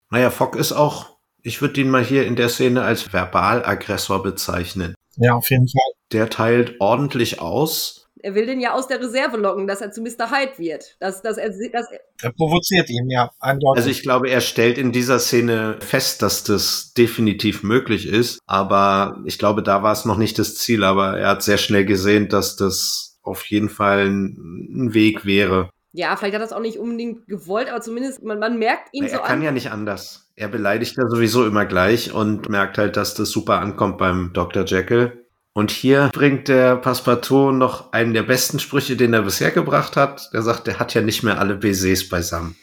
[0.10, 1.13] Naja, Fogg ist auch,
[1.44, 4.96] ich würde ihn mal hier in der Szene als Verbalaggressor bezeichnen.
[5.18, 5.92] Ja, auf jeden Fall.
[6.12, 8.08] Der teilt ordentlich aus.
[8.22, 10.32] Er will den ja aus der Reserve locken, dass er zu Mr.
[10.32, 10.96] Hyde wird.
[11.02, 13.78] Dass, dass er, dass er Er provoziert ihn, ja, eindeutig.
[13.78, 18.40] Also ich glaube, er stellt in dieser Szene fest, dass das definitiv möglich ist.
[18.46, 20.86] Aber ich glaube, da war es noch nicht das Ziel.
[20.86, 25.70] Aber er hat sehr schnell gesehen, dass das auf jeden Fall ein Weg wäre.
[25.92, 29.04] ja, vielleicht hat er das auch nicht unbedingt gewollt, aber zumindest, man, man merkt ihm
[29.04, 29.44] er so kann an.
[29.44, 30.23] ja nicht anders.
[30.36, 34.66] Er beleidigt ja sowieso immer gleich und merkt halt, dass das super ankommt beim Dr.
[34.66, 35.28] Jekyll.
[35.54, 40.30] Und hier bringt der Passepartout noch einen der besten Sprüche, den er bisher gebracht hat.
[40.34, 42.56] Er sagt, er hat ja nicht mehr alle Baisers beisammen.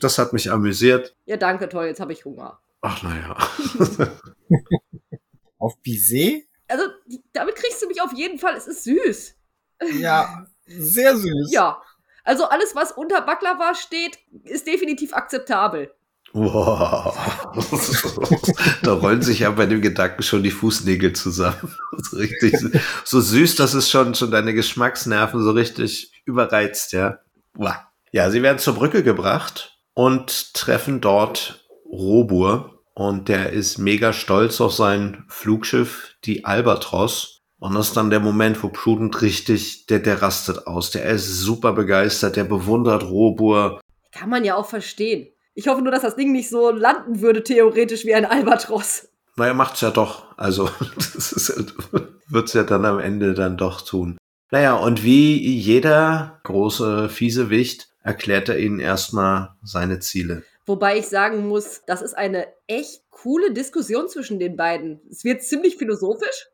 [0.00, 1.14] Das hat mich amüsiert.
[1.26, 2.58] Ja, danke, toll, jetzt habe ich Hunger.
[2.80, 3.36] Ach, naja.
[5.58, 6.48] Auf Bizet?
[6.66, 6.84] Also,
[7.32, 8.56] damit kriegst du mich auf jeden Fall.
[8.56, 9.36] Es ist süß.
[10.00, 11.52] Ja, sehr süß.
[11.52, 11.80] Ja.
[12.24, 15.92] Also alles, was unter Baklava steht, ist definitiv akzeptabel.
[16.34, 17.14] Wow.
[18.82, 21.74] da rollen sich ja bei dem Gedanken schon die Fußnägel zusammen.
[22.10, 22.54] So richtig,
[23.04, 27.18] so süß, dass es schon, schon deine Geschmacksnerven so richtig überreizt, ja.
[27.54, 27.74] Wow.
[28.12, 32.82] Ja, sie werden zur Brücke gebracht und treffen dort Robur.
[32.94, 37.40] Und der ist mega stolz auf sein Flugschiff, die Albatros.
[37.58, 40.90] Und das ist dann der Moment, wo Prudent richtig, der, der rastet aus.
[40.90, 43.80] Der ist super begeistert, der bewundert Robur.
[44.10, 45.31] Kann man ja auch verstehen.
[45.54, 49.08] Ich hoffe nur, dass das Ding nicht so landen würde, theoretisch, wie ein Albatros.
[49.36, 50.36] Na, er macht's ja doch.
[50.36, 51.74] Also, das ist,
[52.28, 54.18] wird's ja dann am Ende dann doch tun.
[54.50, 60.42] Naja, und wie jeder große Fiesewicht erklärt er ihnen erstmal seine Ziele.
[60.66, 65.00] Wobei ich sagen muss, das ist eine echt coole Diskussion zwischen den beiden.
[65.10, 66.48] Es wird ziemlich philosophisch.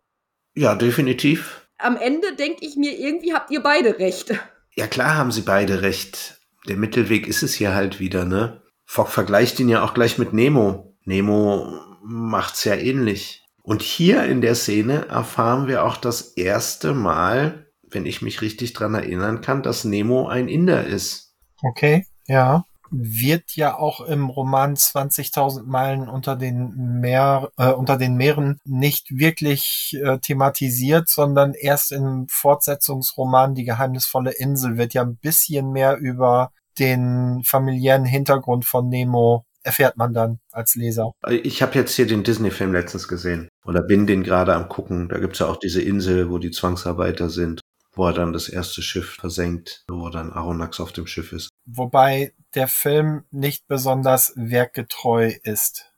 [0.55, 1.68] Ja, definitiv.
[1.78, 4.32] Am Ende denke ich mir, irgendwie habt ihr beide recht.
[4.74, 6.38] Ja, klar haben sie beide recht.
[6.68, 8.62] Der Mittelweg ist es hier halt wieder, ne?
[8.91, 10.97] Fogg vergleicht ihn ja auch gleich mit Nemo.
[11.05, 13.45] Nemo macht's ja ähnlich.
[13.62, 18.72] Und hier in der Szene erfahren wir auch das erste Mal, wenn ich mich richtig
[18.72, 21.36] dran erinnern kann, dass Nemo ein Inder ist.
[21.62, 22.64] Okay, ja.
[22.91, 29.11] Wird ja auch im Roman 20.000 Meilen unter den Meer, äh, unter den Meeren nicht
[29.11, 35.99] wirklich äh, thematisiert, sondern erst im Fortsetzungsroman Die geheimnisvolle Insel wird ja ein bisschen mehr
[35.99, 41.12] über den familiären Hintergrund von Nemo erfährt man dann als Leser.
[41.29, 45.09] Ich habe jetzt hier den Disney-Film letztens gesehen oder bin den gerade am gucken.
[45.09, 47.61] Da gibt's ja auch diese Insel, wo die Zwangsarbeiter sind,
[47.93, 51.51] wo er dann das erste Schiff versenkt, wo dann Aronnax auf dem Schiff ist.
[51.66, 55.93] Wobei der Film nicht besonders werkgetreu ist.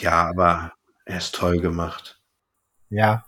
[0.00, 0.72] Ja, aber
[1.04, 2.20] er ist toll gemacht.
[2.90, 3.24] Ja,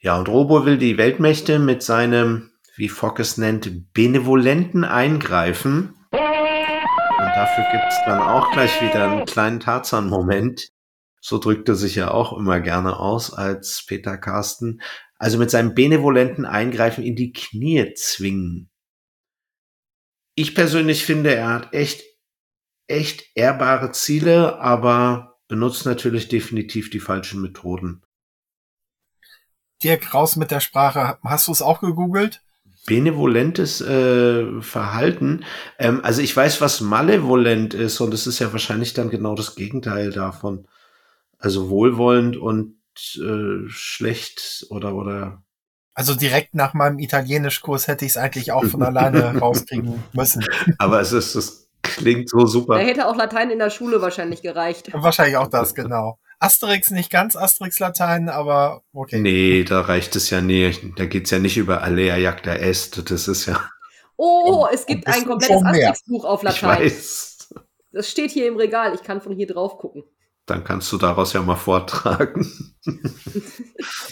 [0.00, 2.49] Ja, und Robo will die Weltmächte mit seinem,
[2.80, 5.94] wie Fogg es nennt, benevolenten Eingreifen.
[6.10, 6.18] Und
[7.36, 10.70] dafür gibt's dann auch gleich wieder einen kleinen Tarzan-Moment.
[11.20, 14.80] So drückt er sich ja auch immer gerne aus als Peter Carsten.
[15.18, 18.70] Also mit seinem benevolenten Eingreifen in die Knie zwingen.
[20.34, 22.02] Ich persönlich finde, er hat echt,
[22.86, 28.02] echt ehrbare Ziele, aber benutzt natürlich definitiv die falschen Methoden.
[29.82, 31.18] Dirk, raus mit der Sprache.
[31.22, 32.42] Hast du es auch gegoogelt?
[32.86, 35.44] Benevolentes äh, Verhalten.
[35.78, 39.54] Ähm, also ich weiß, was malevolent ist und es ist ja wahrscheinlich dann genau das
[39.54, 40.66] Gegenteil davon.
[41.38, 42.76] Also wohlwollend und
[43.16, 45.42] äh, schlecht oder oder
[45.94, 50.44] Also direkt nach meinem Italienischkurs hätte ich es eigentlich auch von alleine rauskriegen müssen.
[50.78, 52.78] aber es ist es klingt so Da super.
[52.78, 54.90] hätte auch Latein in der Schule wahrscheinlich gereicht.
[54.92, 56.18] Wahrscheinlich auch das, genau.
[56.40, 59.20] Asterix nicht ganz Asterix Latein, aber okay.
[59.20, 60.82] Nee, da reicht es ja nicht.
[60.96, 63.10] Da geht's ja nicht über Alea Jagda Est.
[63.10, 63.60] Das ist ja,
[64.16, 65.62] Oh, Und- es gibt ein komplettes.
[65.64, 66.84] Asterix-Buch auf ich Latein.
[66.84, 67.48] weiß.
[67.92, 68.94] Das steht hier im Regal.
[68.94, 70.02] Ich kann von hier drauf gucken.
[70.46, 72.46] Dann kannst du daraus ja mal vortragen.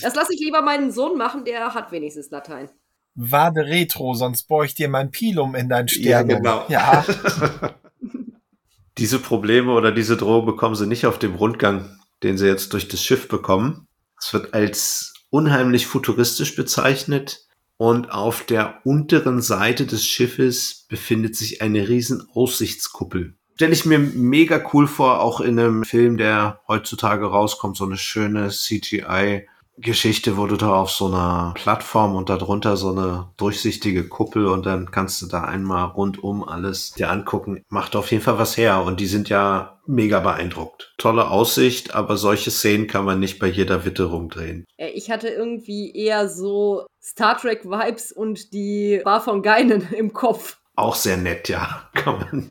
[0.03, 2.69] Das lasse ich lieber meinen Sohn machen, der hat wenigstens Latein.
[3.15, 6.29] Wade Retro, sonst bohr ich dir mein Pilum in dein Ja, Stern.
[6.29, 6.65] genau.
[6.69, 7.05] Ja,
[8.99, 12.89] Diese Probleme oder diese Drohung bekommen sie nicht auf dem Rundgang, den sie jetzt durch
[12.89, 13.87] das Schiff bekommen.
[14.21, 17.47] Es wird als unheimlich futuristisch bezeichnet
[17.77, 23.35] und auf der unteren Seite des Schiffes befindet sich eine riesen Aussichtskuppel.
[23.55, 27.97] Stelle ich mir mega cool vor, auch in einem Film, der heutzutage rauskommt, so eine
[27.97, 29.49] schöne CGI
[29.81, 34.67] Geschichte, wo du da auf so einer Plattform und darunter so eine durchsichtige Kuppel und
[34.67, 37.63] dann kannst du da einmal rundum alles dir angucken.
[37.69, 40.95] Macht auf jeden Fall was her und die sind ja mega beeindruckt.
[40.99, 44.65] Tolle Aussicht, aber solche Szenen kann man nicht bei jeder Witterung drehen.
[44.77, 50.59] Äh, Ich hatte irgendwie eher so Star Trek-Vibes und die Bar von Geinen im Kopf.
[50.77, 51.89] Auch sehr nett, ja.
[51.95, 52.49] Kann man.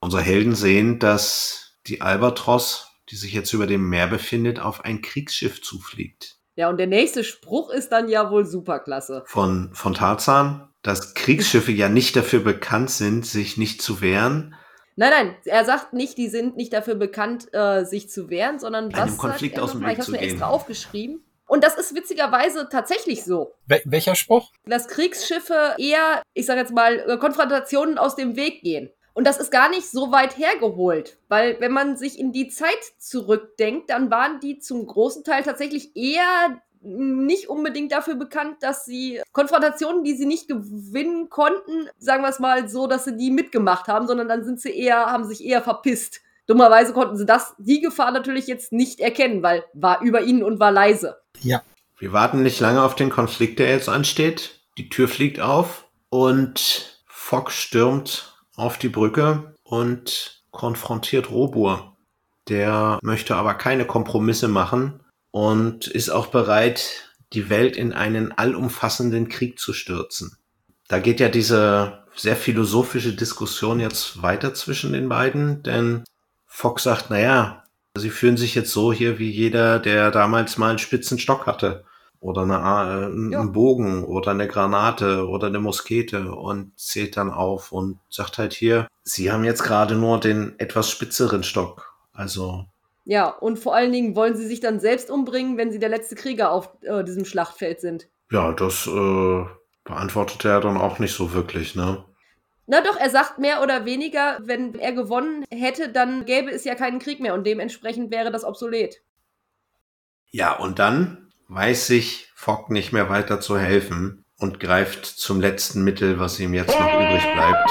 [0.00, 5.02] Unsere Helden sehen, dass die Albatros, die sich jetzt über dem Meer befindet, auf ein
[5.02, 6.36] Kriegsschiff zufliegt.
[6.56, 9.22] Ja, und der nächste Spruch ist dann ja wohl superklasse.
[9.26, 14.54] von, von Tarzan, dass Kriegsschiffe ja nicht dafür bekannt sind, sich nicht zu wehren.
[14.96, 18.92] Nein, nein, er sagt nicht, die sind nicht dafür bekannt, äh, sich zu wehren, sondern
[18.92, 19.82] Einem was Konflikt sagt er aus dem?
[19.82, 20.30] Weg Ich habe mir gehen.
[20.30, 21.22] extra aufgeschrieben.
[21.46, 23.54] Und das ist witzigerweise tatsächlich so.
[23.66, 24.52] Wel welcher Spruch?
[24.66, 28.90] dass Kriegsschiffe eher, ich sag jetzt mal, äh, Konfrontationen aus dem Weg gehen.
[29.18, 32.78] Und das ist gar nicht so weit hergeholt, weil wenn man sich in die Zeit
[33.00, 39.20] zurückdenkt, dann waren die zum großen Teil tatsächlich eher nicht unbedingt dafür bekannt, dass sie
[39.32, 43.88] Konfrontationen, die sie nicht gewinnen konnten, sagen wir es mal so, dass sie die mitgemacht
[43.88, 46.20] haben, sondern dann sind sie eher, haben sich eher verpisst.
[46.46, 50.60] Dummerweise konnten sie das, die Gefahr natürlich jetzt nicht erkennen, weil war über ihnen und
[50.60, 51.16] war leise.
[51.40, 51.60] Ja.
[51.98, 54.60] Wir warten nicht lange auf den Konflikt, der jetzt ansteht.
[54.76, 61.96] Die Tür fliegt auf und Fox stürmt auf die Brücke und konfrontiert Robur.
[62.48, 65.00] Der möchte aber keine Kompromisse machen
[65.30, 70.36] und ist auch bereit, die Welt in einen allumfassenden Krieg zu stürzen.
[70.88, 76.04] Da geht ja diese sehr philosophische Diskussion jetzt weiter zwischen den beiden, denn
[76.46, 77.64] Fox sagt, naja,
[77.96, 81.84] sie fühlen sich jetzt so hier wie jeder, der damals mal einen spitzen Stock hatte.
[82.20, 83.42] Oder eine, äh, einen Ja.
[83.44, 88.88] Bogen oder eine Granate oder eine Muskete und zählt dann auf und sagt halt hier,
[89.04, 91.94] sie haben jetzt gerade nur den etwas spitzeren Stock.
[92.12, 92.64] Also,
[93.04, 96.16] Ja, und vor allen Dingen wollen sie sich dann selbst umbringen, wenn sie der letzte
[96.16, 98.08] Krieger auf äh, diesem Schlachtfeld sind.
[98.32, 99.44] ja, das äh,
[99.84, 102.04] beantwortet er dann auch nicht so wirklich, ne?
[102.66, 106.74] Na doch, er sagt mehr oder weniger, wenn er gewonnen hätte, dann gäbe es ja
[106.74, 109.00] keinen Krieg mehr und dementsprechend wäre das obsolet.
[110.30, 115.82] Ja, und dann weiß sich Fogg nicht mehr weiter zu helfen und greift zum letzten
[115.82, 117.70] Mittel, was ihm jetzt noch übrig bleibt.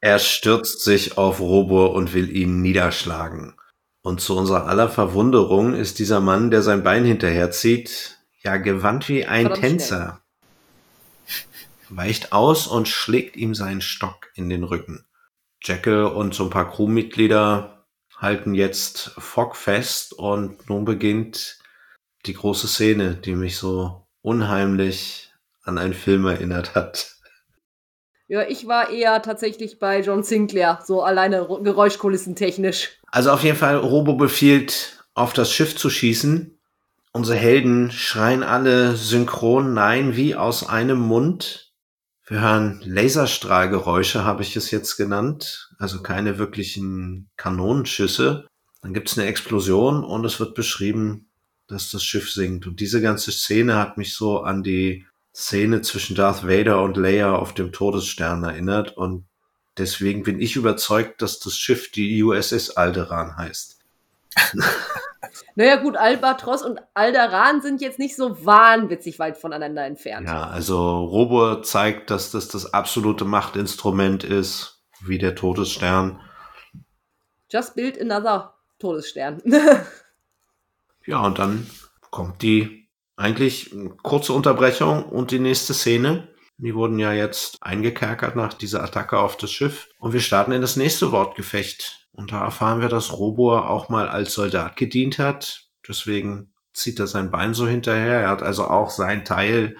[0.00, 3.54] Er stürzt sich auf Robur und will ihn niederschlagen.
[4.02, 9.24] Und zu unserer aller Verwunderung ist dieser Mann, der sein Bein hinterherzieht, ja gewandt wie
[9.24, 10.20] ein Verdammt Tänzer.
[11.88, 15.04] Weicht aus und schlägt ihm seinen Stock in den Rücken.
[15.62, 17.71] Jekyll und so ein paar Crewmitglieder
[18.22, 21.58] halten jetzt Fogg fest und nun beginnt
[22.24, 25.32] die große Szene, die mich so unheimlich
[25.64, 27.16] an einen Film erinnert hat.
[28.28, 32.98] Ja, ich war eher tatsächlich bei John Sinclair, so alleine ro- geräuschkulissentechnisch.
[33.10, 36.58] Also auf jeden Fall, Robo befiehlt, auf das Schiff zu schießen.
[37.12, 41.71] Unsere Helden schreien alle synchron Nein wie aus einem Mund.
[42.32, 45.70] Wir hören Laserstrahlgeräusche, habe ich es jetzt genannt.
[45.76, 48.46] Also keine wirklichen Kanonenschüsse.
[48.80, 51.26] Dann gibt es eine Explosion und es wird beschrieben,
[51.66, 52.66] dass das Schiff sinkt.
[52.66, 55.04] Und diese ganze Szene hat mich so an die
[55.34, 58.96] Szene zwischen Darth Vader und Leia auf dem Todesstern erinnert.
[58.96, 59.26] Und
[59.76, 63.81] deswegen bin ich überzeugt, dass das Schiff die USS Alderan heißt.
[65.54, 70.26] Naja gut, Albatros und Alderan sind jetzt nicht so wahnwitzig weit voneinander entfernt.
[70.26, 76.20] Ja, also Robo zeigt, dass das das absolute Machtinstrument ist, wie der Todesstern.
[77.50, 79.42] Just build another Todesstern.
[81.04, 81.66] Ja, und dann
[82.10, 86.28] kommt die eigentlich kurze Unterbrechung und die nächste Szene.
[86.58, 89.88] Die wurden ja jetzt eingekerkert nach dieser Attacke auf das Schiff.
[89.98, 92.01] Und wir starten in das nächste Wortgefecht.
[92.12, 95.68] Und da erfahren wir, dass Robo auch mal als Soldat gedient hat.
[95.86, 98.20] Deswegen zieht er sein Bein so hinterher.
[98.20, 99.76] Er hat also auch sein Teil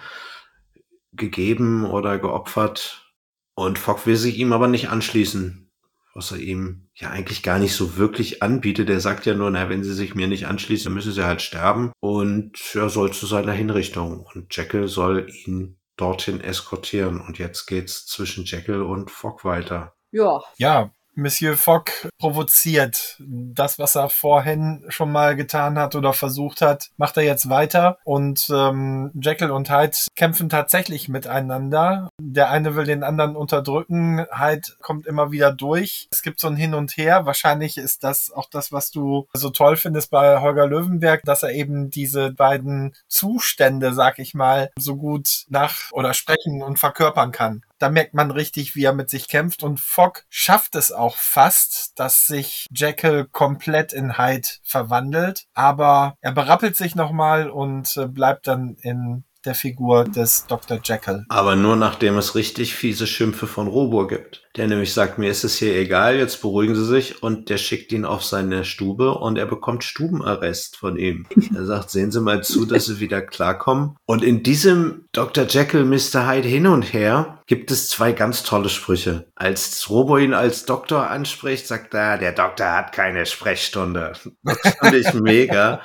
[1.11, 3.11] gegeben oder geopfert.
[3.55, 5.71] Und Fogg will sich ihm aber nicht anschließen,
[6.15, 8.89] was er ihm ja eigentlich gar nicht so wirklich anbietet.
[8.89, 11.41] Er sagt ja nur, na, wenn sie sich mir nicht anschließen, dann müssen sie halt
[11.41, 11.91] sterben.
[11.99, 14.25] Und er soll zu seiner Hinrichtung.
[14.33, 17.21] Und Jekyll soll ihn dorthin eskortieren.
[17.21, 19.93] Und jetzt geht's zwischen Jekyll und Fogg weiter.
[20.11, 23.17] ja, Ja, Monsieur Fogg provoziert.
[23.19, 27.97] Das, was er vorhin schon mal getan hat oder versucht hat, macht er jetzt weiter.
[28.03, 32.09] Und ähm, Jekyll und Hyde kämpfen tatsächlich miteinander.
[32.19, 34.25] Der eine will den anderen unterdrücken.
[34.31, 36.07] Hyde kommt immer wieder durch.
[36.11, 37.25] Es gibt so ein Hin und Her.
[37.25, 41.51] Wahrscheinlich ist das auch das, was du so toll findest bei Holger Löwenberg, dass er
[41.51, 47.63] eben diese beiden Zustände, sag ich mal, so gut nach oder sprechen und verkörpern kann
[47.83, 49.61] da merkt man richtig, wie er mit sich kämpft.
[49.61, 55.47] Und Fogg schafft es auch fast, dass sich Jekyll komplett in Hyde verwandelt.
[55.53, 60.79] Aber er berappelt sich nochmal und äh, bleibt dann in der Figur des Dr.
[60.83, 61.25] Jekyll.
[61.29, 64.43] Aber nur nachdem es richtig fiese Schimpfe von Robur gibt.
[64.55, 67.23] Der nämlich sagt, mir ist es hier egal, jetzt beruhigen Sie sich.
[67.23, 71.25] Und der schickt ihn auf seine Stube und er bekommt Stubenarrest von ihm.
[71.53, 73.95] Er sagt, sehen Sie mal zu, dass Sie wieder klarkommen.
[74.05, 75.45] Und in diesem Dr.
[75.47, 76.27] Jekyll, Mr.
[76.27, 79.27] Hyde hin und her gibt es zwei ganz tolle Sprüche.
[79.35, 84.13] Als Robo ihn als Doktor anspricht, sagt er, der Doktor hat keine Sprechstunde.
[84.43, 85.83] Das fand ich mega.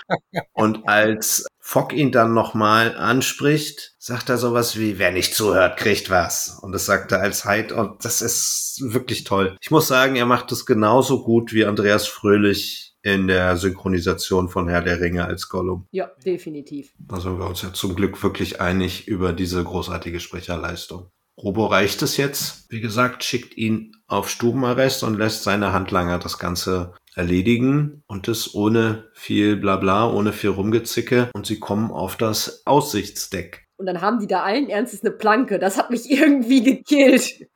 [0.53, 6.09] Und als Fogg ihn dann nochmal anspricht, sagt er sowas wie, wer nicht zuhört, kriegt
[6.09, 6.59] was.
[6.63, 9.55] Und das sagt er als Hyde und das ist wirklich toll.
[9.61, 14.67] Ich muss sagen, er macht es genauso gut wie Andreas Fröhlich in der Synchronisation von
[14.67, 15.87] Herr der Ringe als Gollum.
[15.91, 16.95] ja, definitiv.
[16.99, 21.11] Da sind wir uns ja zum Glück wirklich einig über diese großartige Sprecherleistung.
[21.37, 22.65] Robo reicht es jetzt.
[22.71, 28.55] Wie gesagt, schickt ihn auf Stubenarrest und lässt seine Handlanger das Ganze erledigen und das
[28.55, 33.67] ohne viel Blabla, ohne viel Rumgezicke und sie kommen auf das Aussichtsdeck.
[33.77, 35.59] Und dann haben die da allen Ernstes eine Planke.
[35.59, 37.47] Das hat mich irgendwie gekillt.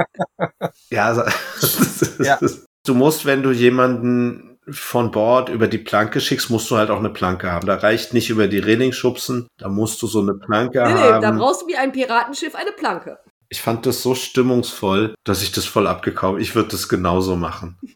[0.90, 1.22] ja, also,
[2.22, 2.38] ja.
[2.84, 6.98] du musst, wenn du jemanden von Bord über die Planke schickst, musst du halt auch
[6.98, 7.66] eine Planke haben.
[7.66, 11.16] Da reicht nicht über die Reling schubsen, da musst du so eine Planke nee, haben.
[11.16, 13.18] Nee, da brauchst du wie ein Piratenschiff eine Planke.
[13.48, 16.40] Ich fand das so stimmungsvoll, dass ich das voll abgekauft.
[16.40, 17.78] Ich würde das genauso machen.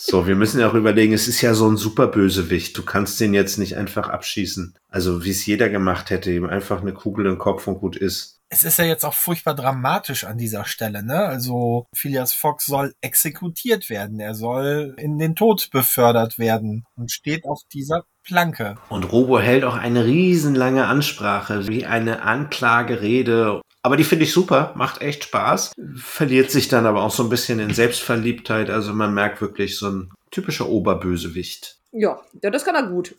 [0.00, 2.78] So, wir müssen ja auch überlegen, es ist ja so ein super Bösewicht.
[2.78, 4.76] Du kannst den jetzt nicht einfach abschießen.
[4.88, 8.38] Also, wie es jeder gemacht hätte, ihm einfach eine Kugel im Kopf und gut ist
[8.50, 11.24] es ist ja jetzt auch furchtbar dramatisch an dieser Stelle, ne?
[11.24, 17.44] Also Phileas Fox soll exekutiert werden, er soll in den Tod befördert werden und steht
[17.44, 18.76] auf dieser Planke.
[18.88, 23.60] Und Robo hält auch eine riesenlange Ansprache, wie eine Anklagerede.
[23.82, 27.28] Aber die finde ich super, macht echt Spaß, verliert sich dann aber auch so ein
[27.28, 28.70] bisschen in Selbstverliebtheit.
[28.70, 31.78] Also man merkt wirklich so ein typischer Oberbösewicht.
[31.92, 33.14] Ja, das kann er gut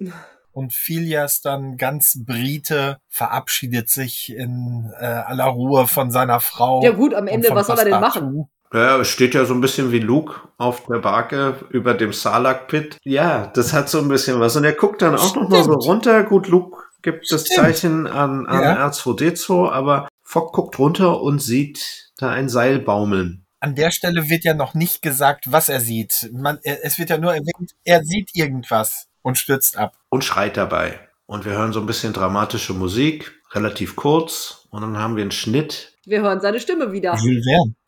[0.60, 6.84] und Phileas dann ganz Brite verabschiedet sich in äh, aller Ruhe von seiner Frau.
[6.84, 8.50] Ja gut, am Ende, was soll er denn machen?
[8.74, 12.98] Ja, es steht ja so ein bisschen wie Luke auf der Barke über dem Salak-Pit.
[13.04, 14.56] Ja, das hat so ein bisschen was.
[14.58, 16.24] Und er guckt dann auch noch mal so runter.
[16.24, 17.42] Gut, Luke gibt Stimmt.
[17.42, 18.88] das Zeichen an, an ja.
[18.90, 23.48] R2D2, aber Fock guckt runter und sieht da ein Seil baumeln.
[23.62, 26.30] An der Stelle wird ja noch nicht gesagt, was er sieht.
[26.32, 29.98] Man, es wird ja nur erwähnt, er sieht irgendwas und stürzt ab.
[30.10, 31.00] Und schreit dabei.
[31.26, 35.32] Und wir hören so ein bisschen dramatische Musik, relativ kurz, und dann haben wir einen
[35.32, 35.98] Schnitt.
[36.06, 37.18] Wir hören seine Stimme wieder.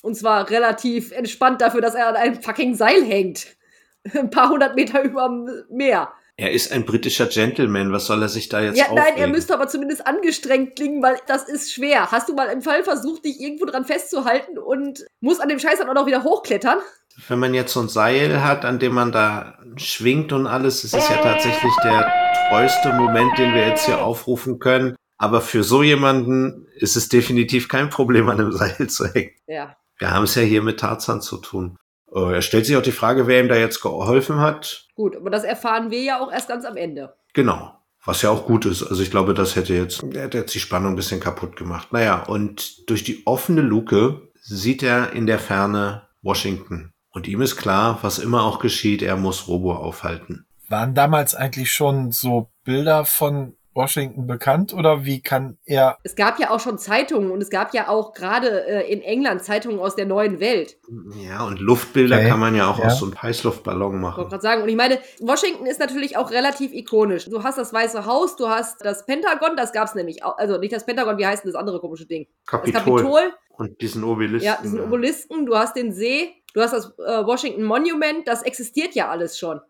[0.02, 3.56] Und zwar relativ entspannt dafür, dass er an einem fucking Seil hängt.
[4.16, 6.12] Ein paar hundert Meter über dem Meer.
[6.38, 9.04] Er ist ein britischer Gentleman, was soll er sich da jetzt Ja, aufregen?
[9.04, 12.12] nein, er müsste aber zumindest angestrengt klingen, weil das ist schwer.
[12.12, 15.80] Hast du mal im Fall versucht, dich irgendwo dran festzuhalten und muss an dem Scheiß
[15.80, 16.80] dann auch noch wieder hochklettern?
[17.28, 20.94] Wenn man jetzt so ein Seil hat, an dem man da schwingt und alles, es
[20.94, 22.12] ist ja tatsächlich der
[22.50, 24.96] treueste Moment, den wir jetzt hier aufrufen können.
[25.18, 29.32] Aber für so jemanden ist es definitiv kein Problem, an einem Seil zu hängen.
[29.46, 29.76] Ja.
[30.00, 31.78] Wir haben es ja hier mit Tarzan zu tun.
[32.12, 34.88] Oh, er stellt sich auch die Frage, wer ihm da jetzt geholfen hat.
[34.96, 37.14] Gut, aber das erfahren wir ja auch erst ganz am Ende.
[37.34, 37.74] Genau.
[38.04, 38.84] Was ja auch gut ist.
[38.84, 41.94] Also ich glaube, das hätte jetzt, hätte jetzt die Spannung ein bisschen kaputt gemacht.
[41.94, 46.92] Naja, und durch die offene Luke sieht er in der Ferne Washington.
[47.12, 50.46] Und ihm ist klar, was immer auch geschieht, er muss Robo aufhalten.
[50.68, 55.98] Waren damals eigentlich schon so Bilder von Washington bekannt oder wie kann er?
[56.04, 59.44] Es gab ja auch schon Zeitungen und es gab ja auch gerade äh, in England
[59.44, 60.78] Zeitungen aus der neuen Welt.
[61.16, 62.30] Ja, und Luftbilder okay.
[62.30, 62.86] kann man ja auch ja.
[62.86, 64.12] aus so einem Heißluftballon machen.
[64.12, 67.26] Ich wollte gerade sagen, und ich meine, Washington ist natürlich auch relativ ikonisch.
[67.26, 70.58] Du hast das Weiße Haus, du hast das Pentagon, das gab es nämlich auch, also
[70.58, 72.28] nicht das Pentagon, wie heißt denn das andere komische Ding?
[72.46, 72.74] Kapitol.
[72.74, 73.34] Das Kapitol.
[73.50, 74.46] Und diesen Obelisken.
[74.46, 78.96] Ja, diesen Obelisken, du hast den See, du hast das äh, Washington Monument, das existiert
[78.96, 79.62] ja alles schon.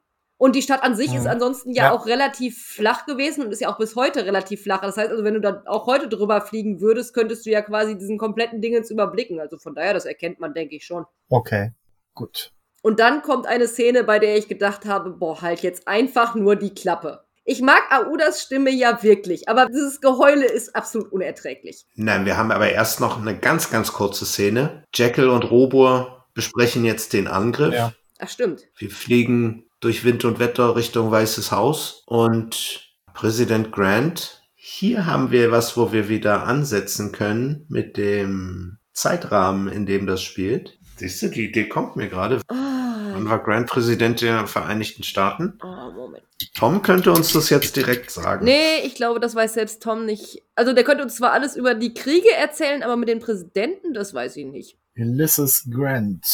[0.42, 1.18] Und die Stadt an sich mhm.
[1.18, 4.64] ist ansonsten ja, ja, auch relativ flach gewesen und ist ja auch bis heute relativ
[4.64, 4.82] flach.
[4.82, 7.96] Das heißt also, wenn du da auch heute drüber fliegen würdest, könntest du ja quasi
[7.96, 9.40] diesen kompletten Dingens überblicken.
[9.40, 11.06] Also von daher, das erkennt man, denke ich schon.
[11.30, 11.74] Okay,
[12.16, 12.54] gut.
[12.82, 16.56] Und dann kommt eine Szene, bei der ich gedacht habe, boah, halt jetzt einfach nur
[16.56, 17.24] die Klappe.
[17.44, 21.86] Ich mag Audas Stimme ja wirklich, aber dieses Geheule ist absolut unerträglich.
[21.94, 24.86] Nein, wir haben aber erst noch eine ganz, ganz kurze Szene.
[24.92, 27.76] Jekyll und Robur besprechen jetzt den Angriff.
[27.76, 27.94] Ja.
[28.18, 28.64] Ach, stimmt.
[28.78, 32.04] Wir fliegen durch Wind und Wetter Richtung Weißes Haus.
[32.06, 39.68] Und Präsident Grant, hier haben wir was, wo wir wieder ansetzen können mit dem Zeitrahmen,
[39.68, 40.80] in dem das spielt.
[40.96, 42.40] Siehst du, die Idee kommt mir gerade.
[42.50, 42.56] Oh.
[42.56, 45.60] Wann war Grant Präsident der Vereinigten Staaten?
[45.64, 46.24] Oh, Moment.
[46.54, 48.46] Tom könnte uns das jetzt direkt sagen.
[48.46, 50.44] Nee, ich glaube, das weiß selbst Tom nicht.
[50.56, 54.14] Also der könnte uns zwar alles über die Kriege erzählen, aber mit den Präsidenten, das
[54.14, 54.78] weiß ich nicht.
[54.96, 56.26] Ulysses Grant.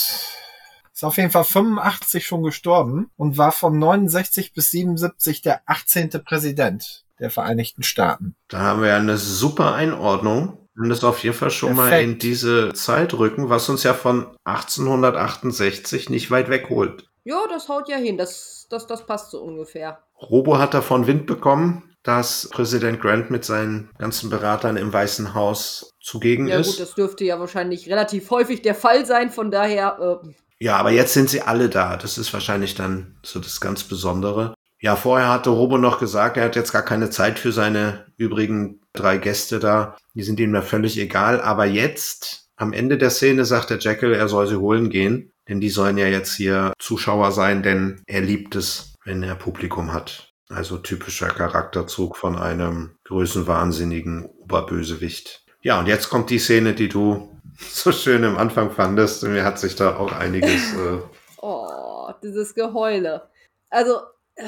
[0.97, 6.09] Ist auf jeden Fall 85 schon gestorben und war von 69 bis 77 der 18.
[6.25, 8.35] Präsident der Vereinigten Staaten.
[8.47, 10.67] Da haben wir ja eine super Einordnung.
[10.75, 11.91] Und das auf jeden Fall schon Perfekt.
[11.91, 17.07] mal in diese Zeit rücken, was uns ja von 1868 nicht weit weg holt.
[17.25, 18.17] Ja, das haut ja hin.
[18.17, 20.01] Das, das, das passt so ungefähr.
[20.19, 25.91] Robo hat davon Wind bekommen, dass Präsident Grant mit seinen ganzen Beratern im Weißen Haus
[26.01, 26.65] zugegen ja, ist.
[26.65, 29.29] Ja gut, das dürfte ja wahrscheinlich relativ häufig der Fall sein.
[29.29, 30.27] Von daher äh,
[30.59, 31.97] ja, aber jetzt sind sie alle da.
[31.97, 34.53] Das ist wahrscheinlich dann so das ganz Besondere.
[34.79, 38.81] Ja, vorher hatte Robo noch gesagt, er hat jetzt gar keine Zeit für seine übrigen
[38.93, 39.97] drei Gäste da.
[40.13, 41.41] Die sind ihm ja völlig egal.
[41.41, 45.31] Aber jetzt, am Ende der Szene, sagt der Jekyll, er soll sie holen gehen.
[45.47, 49.93] Denn die sollen ja jetzt hier Zuschauer sein, denn er liebt es, wenn er Publikum
[49.93, 50.33] hat.
[50.49, 55.43] Also typischer Charakterzug von einem größenwahnsinnigen Oberbösewicht.
[55.61, 57.36] Ja, und jetzt kommt die Szene, die du
[57.71, 59.23] so schön im Anfang fandest.
[59.23, 60.73] Mir hat sich da auch einiges.
[60.77, 60.99] Äh
[61.41, 63.29] oh, dieses Geheule.
[63.69, 63.97] Also,
[64.35, 64.43] äh,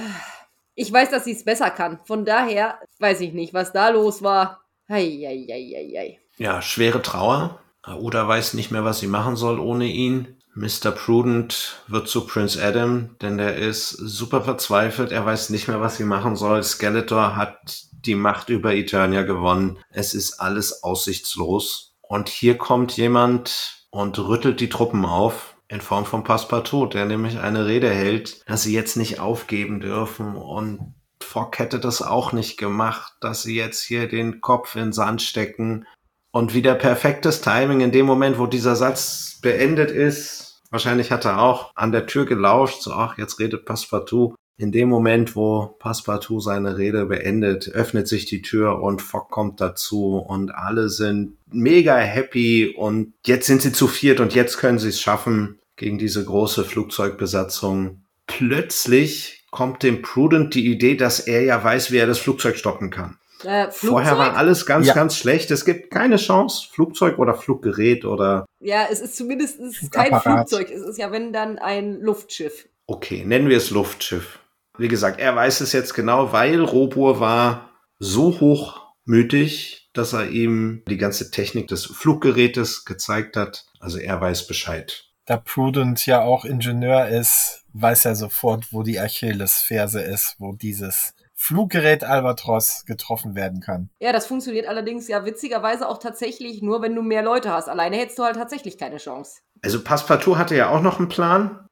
[0.76, 2.00] ich weiß, dass sie es besser kann.
[2.06, 4.62] Von daher weiß ich nicht, was da los war.
[4.90, 6.20] Heieieiei.
[6.38, 7.60] Ja, schwere Trauer.
[7.84, 10.40] Aouda weiß nicht mehr, was sie machen soll ohne ihn.
[10.56, 10.92] Mr.
[10.92, 15.12] Prudent wird zu Prince Adam, denn er ist super verzweifelt.
[15.12, 16.64] Er weiß nicht mehr, was sie machen soll.
[16.64, 19.78] Skeletor hat die Macht über Eternia gewonnen.
[19.92, 21.89] Es ist alles aussichtslos.
[22.12, 27.38] Und hier kommt jemand und rüttelt die Truppen auf in Form von Passepartout, der nämlich
[27.38, 32.58] eine Rede hält, dass sie jetzt nicht aufgeben dürfen und Fock hätte das auch nicht
[32.58, 35.86] gemacht, dass sie jetzt hier den Kopf in Sand stecken
[36.32, 40.64] und wieder perfektes Timing in dem Moment, wo dieser Satz beendet ist.
[40.72, 44.34] Wahrscheinlich hat er auch an der Tür gelauscht, so ach, jetzt redet Passepartout.
[44.60, 49.62] In dem Moment, wo Passepartout seine Rede beendet, öffnet sich die Tür und Fock kommt
[49.62, 54.78] dazu und alle sind mega happy und jetzt sind sie zu viert und jetzt können
[54.78, 58.02] sie es schaffen, gegen diese große Flugzeugbesatzung.
[58.28, 62.90] Plötzlich kommt dem Prudent die Idee, dass er ja weiß, wie er das Flugzeug stoppen
[62.90, 63.18] kann.
[63.46, 64.94] Äh, Vorher war alles ganz, ja.
[64.94, 65.52] ganz schlecht.
[65.52, 68.46] Es gibt keine Chance, Flugzeug oder Fluggerät oder.
[68.60, 70.70] Ja, es ist zumindest es ist kein Flugzeug.
[70.70, 72.68] Es ist ja, wenn dann ein Luftschiff.
[72.88, 74.39] Okay, nennen wir es Luftschiff.
[74.80, 77.70] Wie gesagt, er weiß es jetzt genau, weil Robur war
[78.00, 83.66] so hochmütig, dass er ihm die ganze Technik des Fluggerätes gezeigt hat.
[83.80, 89.00] Also er weiß Bescheid da Prudent ja auch Ingenieur ist, weiß er sofort, wo die
[89.00, 93.92] Achillesferse ist, wo dieses Fluggerät Albatros getroffen werden kann.
[94.00, 97.70] Ja, das funktioniert allerdings ja witzigerweise auch tatsächlich nur, wenn du mehr Leute hast.
[97.70, 99.42] Alleine hättest du halt tatsächlich keine Chance.
[99.62, 101.69] Also Passepartout hatte ja auch noch einen Plan.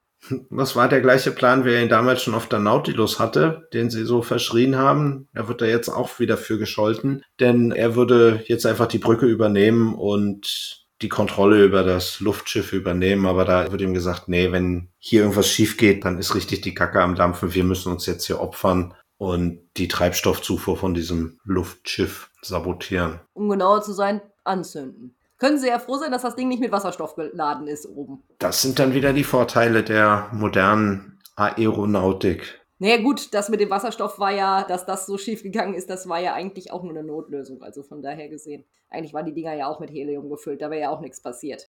[0.50, 3.90] Das war der gleiche Plan, wie er ihn damals schon auf der Nautilus hatte, den
[3.90, 5.28] sie so verschrien haben.
[5.34, 9.26] Er wird da jetzt auch wieder für gescholten, denn er würde jetzt einfach die Brücke
[9.26, 14.90] übernehmen und die Kontrolle über das Luftschiff übernehmen, aber da wird ihm gesagt, nee, wenn
[14.98, 17.54] hier irgendwas schief geht, dann ist richtig die Kacke am Dampfen.
[17.54, 23.20] Wir müssen uns jetzt hier opfern und die Treibstoffzufuhr von diesem Luftschiff sabotieren.
[23.34, 25.17] Um genauer zu sein, anzünden.
[25.38, 28.24] Können Sie ja froh sein, dass das Ding nicht mit Wasserstoff beladen ist oben.
[28.40, 32.60] Das sind dann wieder die Vorteile der modernen Aeronautik.
[32.80, 36.08] Naja gut, das mit dem Wasserstoff war ja, dass das so schief gegangen ist, das
[36.08, 37.62] war ja eigentlich auch nur eine Notlösung.
[37.62, 38.66] Also von daher gesehen.
[38.90, 41.70] Eigentlich waren die Dinger ja auch mit Helium gefüllt, da wäre ja auch nichts passiert.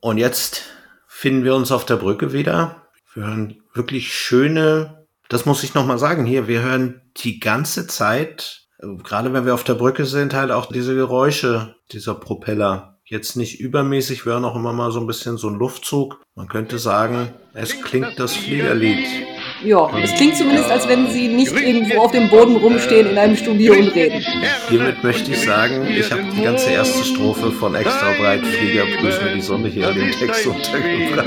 [0.00, 0.62] Und jetzt
[1.06, 2.88] finden wir uns auf der Brücke wieder.
[3.14, 8.63] Wir hören wirklich schöne, das muss ich nochmal sagen hier, wir hören die ganze Zeit,
[9.02, 12.98] gerade wenn wir auf der Brücke sind, halt auch diese Geräusche dieser Propeller.
[13.04, 16.22] Jetzt nicht übermäßig, wir hören auch immer mal so ein bisschen so ein Luftzug.
[16.34, 19.33] Man könnte sagen, es klingt das Fliegerlied.
[19.64, 23.36] Ja, es klingt zumindest, als wenn sie nicht irgendwo auf dem Boden rumstehen in einem
[23.36, 24.22] Studio und reden.
[24.68, 29.28] Hiermit möchte ich sagen, ich habe die ganze erste Strophe von Extra Breit Flieger grüßen
[29.34, 31.26] die Sonne hier an den Text untergebracht.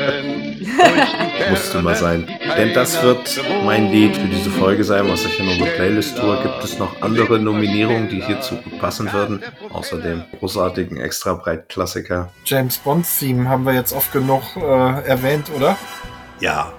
[1.49, 2.27] Musste mal sein.
[2.57, 6.37] Denn das wird mein Lied für diese Folge sein, was ich in unserer Playlist tue.
[6.43, 9.41] Gibt es noch andere Nominierungen, die hierzu gut passen würden?
[9.71, 12.29] Außer dem großartigen Extra Breit Klassiker.
[12.45, 15.77] James Bond Theme haben wir jetzt oft genug äh, erwähnt, oder?
[16.39, 16.73] Ja,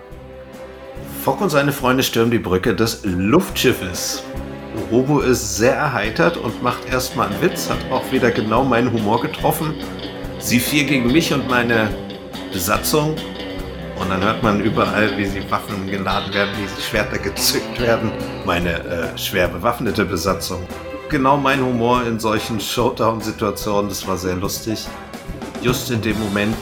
[1.29, 4.23] Fock und seine Freunde stürmen die Brücke des Luftschiffes.
[4.91, 9.21] Robo ist sehr erheitert und macht erstmal einen Witz, hat auch wieder genau meinen Humor
[9.21, 9.75] getroffen.
[10.39, 11.91] Sie vier gegen mich und meine
[12.51, 13.15] Besatzung.
[14.01, 18.11] Und dann hört man überall, wie sie Waffen geladen werden, wie sie Schwerter gezückt werden.
[18.47, 20.67] Meine äh, schwer bewaffnete Besatzung.
[21.11, 24.87] Genau mein Humor in solchen Showdown-Situationen, das war sehr lustig.
[25.61, 26.57] Just in dem Moment,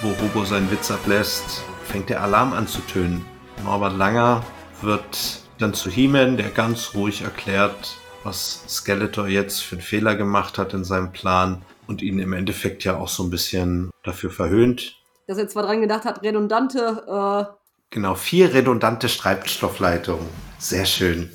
[0.00, 3.37] wo Robo seinen Witz ablässt, fängt der Alarm an zu tönen.
[3.64, 4.44] Norbert Langer
[4.82, 10.58] wird dann zu He-Man, der ganz ruhig erklärt, was Skeletor jetzt für einen Fehler gemacht
[10.58, 14.96] hat in seinem Plan und ihn im Endeffekt ja auch so ein bisschen dafür verhöhnt.
[15.26, 17.48] Dass er zwar dran gedacht hat, redundante.
[17.50, 17.54] Äh
[17.90, 20.26] genau, vier redundante Treibstoffleitungen.
[20.58, 21.30] Sehr schön.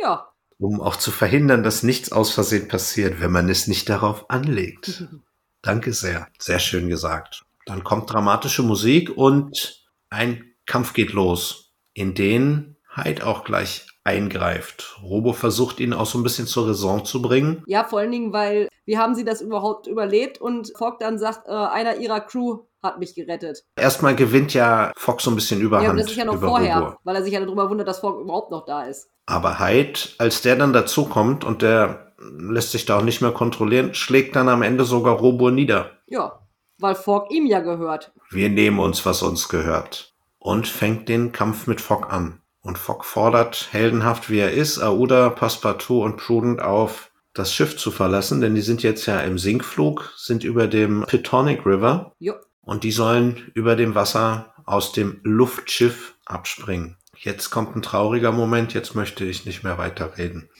[0.00, 0.28] Ja.
[0.58, 5.04] Um auch zu verhindern, dass nichts aus Versehen passiert, wenn man es nicht darauf anlegt.
[5.62, 6.28] Danke sehr.
[6.38, 7.44] Sehr schön gesagt.
[7.66, 14.98] Dann kommt dramatische Musik und ein Kampf geht los, in den Hyde auch gleich eingreift.
[15.02, 17.62] Robo versucht ihn auch so ein bisschen zur Raison zu bringen.
[17.66, 20.40] Ja, vor allen Dingen, weil wie haben sie das überhaupt überlebt?
[20.40, 23.64] Und Fogg dann sagt, äh, einer ihrer Crew hat mich gerettet.
[23.76, 25.88] Erstmal gewinnt ja Fogg so ein bisschen Überhand.
[25.88, 26.96] Ja, das ist ja noch vorher, Robo.
[27.02, 29.08] weil er sich ja darüber wundert, dass Fogg überhaupt noch da ist.
[29.26, 33.94] Aber Hyde, als der dann dazukommt und der lässt sich da auch nicht mehr kontrollieren,
[33.94, 35.92] schlägt dann am Ende sogar Robo nieder.
[36.06, 36.40] Ja,
[36.78, 38.12] weil Fogg ihm ja gehört.
[38.30, 42.40] Wir nehmen uns, was uns gehört und fängt den Kampf mit Fogg an.
[42.60, 47.90] Und Fogg fordert, heldenhaft wie er ist, Aouda, Passepartout und Prudent auf, das Schiff zu
[47.90, 52.12] verlassen, denn die sind jetzt ja im Sinkflug, sind über dem Pitonic River.
[52.18, 52.34] Jo.
[52.62, 56.96] Und die sollen über dem Wasser aus dem Luftschiff abspringen.
[57.16, 60.50] Jetzt kommt ein trauriger Moment, jetzt möchte ich nicht mehr weiterreden.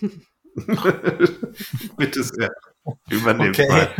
[1.96, 2.50] Bitte sehr.
[3.10, 3.68] Übernehmt Okay.
[3.68, 3.90] mal.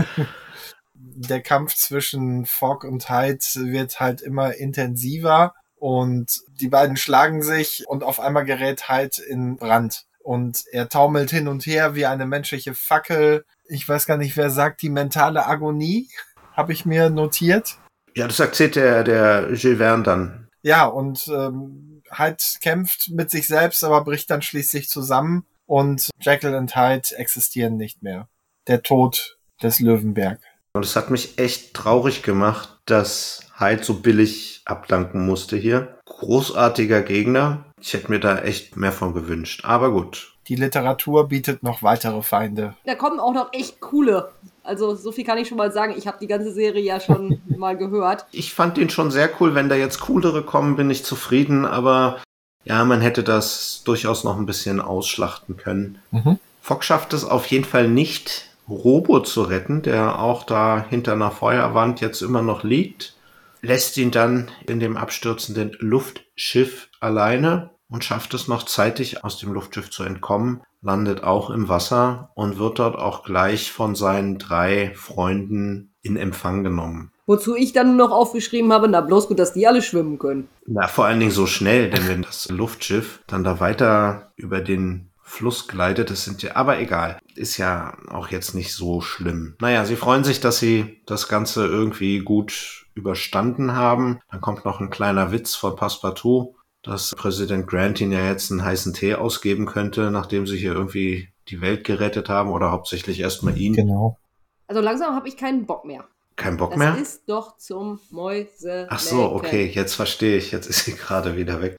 [0.95, 3.39] Der Kampf zwischen Fogg und Hyde
[3.73, 9.57] wird halt immer intensiver und die beiden schlagen sich und auf einmal gerät Hyde in
[9.57, 10.05] Brand.
[10.19, 13.45] Und er taumelt hin und her wie eine menschliche Fackel.
[13.67, 16.09] Ich weiß gar nicht, wer sagt die mentale Agonie,
[16.53, 17.79] habe ich mir notiert.
[18.15, 20.49] Ja, das erzählt der, der Jules Verne dann.
[20.63, 26.55] Ja, und ähm, Hyde kämpft mit sich selbst, aber bricht dann schließlich zusammen und Jekyll
[26.55, 28.29] und Hyde existieren nicht mehr.
[28.67, 30.41] Der Tod des Löwenberg.
[30.73, 35.99] Und es hat mich echt traurig gemacht, dass Hyde so billig abdanken musste hier.
[36.05, 37.65] Großartiger Gegner.
[37.81, 39.63] Ich hätte mir da echt mehr von gewünscht.
[39.65, 40.35] Aber gut.
[40.47, 42.75] Die Literatur bietet noch weitere Feinde.
[42.87, 44.31] Da kommen auch noch echt coole.
[44.63, 45.95] Also so viel kann ich schon mal sagen.
[45.97, 48.27] Ich habe die ganze Serie ja schon mal gehört.
[48.33, 49.55] Ich fand den schon sehr cool.
[49.55, 51.65] Wenn da jetzt coolere kommen, bin ich zufrieden.
[51.65, 52.21] Aber
[52.65, 55.99] ja, man hätte das durchaus noch ein bisschen ausschlachten können.
[56.11, 56.39] Mhm.
[56.61, 61.31] Fox schafft es auf jeden Fall nicht, Robo zu retten, der auch da hinter einer
[61.31, 63.15] Feuerwand jetzt immer noch liegt.
[63.61, 69.53] Lässt ihn dann in dem abstürzenden Luftschiff alleine und schafft es noch zeitig aus dem
[69.53, 74.93] Luftschiff zu entkommen, landet auch im Wasser und wird dort auch gleich von seinen drei
[74.95, 77.13] Freunden in Empfang genommen.
[77.27, 80.49] Wozu ich dann noch aufgeschrieben habe, na bloß gut, dass die alle schwimmen können.
[80.67, 85.11] Na, vor allen Dingen so schnell, denn wenn das Luftschiff dann da weiter über den
[85.23, 89.57] Fluss gleitet, das sind ja, aber egal, ist ja auch jetzt nicht so schlimm.
[89.61, 94.21] Naja, sie freuen sich, dass sie das Ganze irgendwie gut überstanden haben.
[94.31, 98.65] Dann kommt noch ein kleiner Witz von Passepartout, dass Präsident Grant ihnen ja jetzt einen
[98.65, 103.57] heißen Tee ausgeben könnte, nachdem sie hier irgendwie die Welt gerettet haben oder hauptsächlich erstmal
[103.57, 103.73] ihn.
[103.75, 104.19] Genau.
[104.67, 106.05] Also langsam habe ich keinen Bock mehr.
[106.37, 106.97] Kein Bock Das mehr?
[106.99, 108.87] ist doch zum Mäuse.
[108.91, 110.53] Ach so, okay, jetzt verstehe ich.
[110.53, 111.77] Jetzt ist sie gerade wieder weg.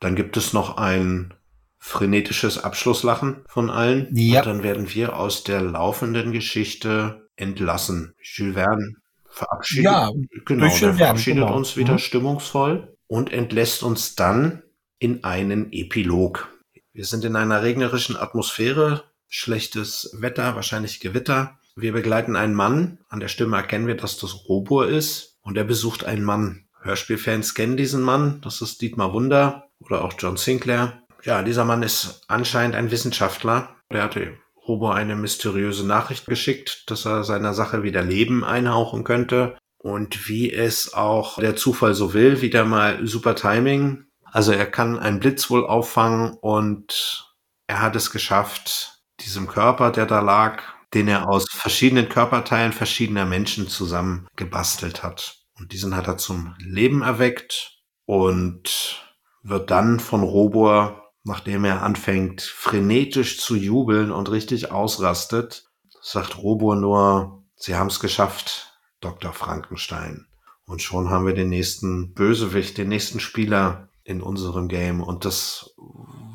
[0.00, 1.34] Dann gibt es noch ein
[1.78, 4.08] frenetisches Abschlusslachen von allen.
[4.12, 4.40] Ja.
[4.40, 8.14] Und dann werden wir aus der laufenden Geschichte entlassen.
[8.22, 8.94] Jules Verne
[9.32, 10.10] verabschiedet, Ja,
[10.44, 11.56] genau, der verabschiedet genau.
[11.56, 11.98] uns wieder Mhm.
[11.98, 14.62] stimmungsvoll und entlässt uns dann
[14.98, 16.48] in einen Epilog.
[16.92, 21.58] Wir sind in einer regnerischen Atmosphäre, schlechtes Wetter, wahrscheinlich Gewitter.
[21.74, 22.98] Wir begleiten einen Mann.
[23.08, 25.38] An der Stimme erkennen wir, dass das Robur ist.
[25.40, 26.66] Und er besucht einen Mann.
[26.82, 28.40] Hörspielfans kennen diesen Mann.
[28.42, 31.02] Das ist Dietmar Wunder oder auch John Sinclair.
[31.24, 33.74] Ja, dieser Mann ist anscheinend ein Wissenschaftler.
[33.90, 34.34] Der hatte
[34.66, 39.56] Robur eine mysteriöse Nachricht geschickt, dass er seiner Sache wieder Leben einhauchen könnte.
[39.78, 44.04] Und wie es auch der Zufall so will, wieder mal super Timing.
[44.24, 47.34] Also er kann einen Blitz wohl auffangen und
[47.66, 50.62] er hat es geschafft, diesem Körper, der da lag,
[50.94, 55.38] den er aus verschiedenen Körperteilen verschiedener Menschen zusammen gebastelt hat.
[55.58, 59.02] Und diesen hat er zum Leben erweckt und
[59.42, 65.70] wird dann von Robur, nachdem er anfängt, frenetisch zu jubeln und richtig ausrastet,
[66.00, 69.32] sagt Robur nur, sie haben es geschafft, Dr.
[69.32, 70.26] Frankenstein.
[70.64, 75.02] Und schon haben wir den nächsten Bösewicht, den nächsten Spieler in unserem Game.
[75.02, 75.74] Und das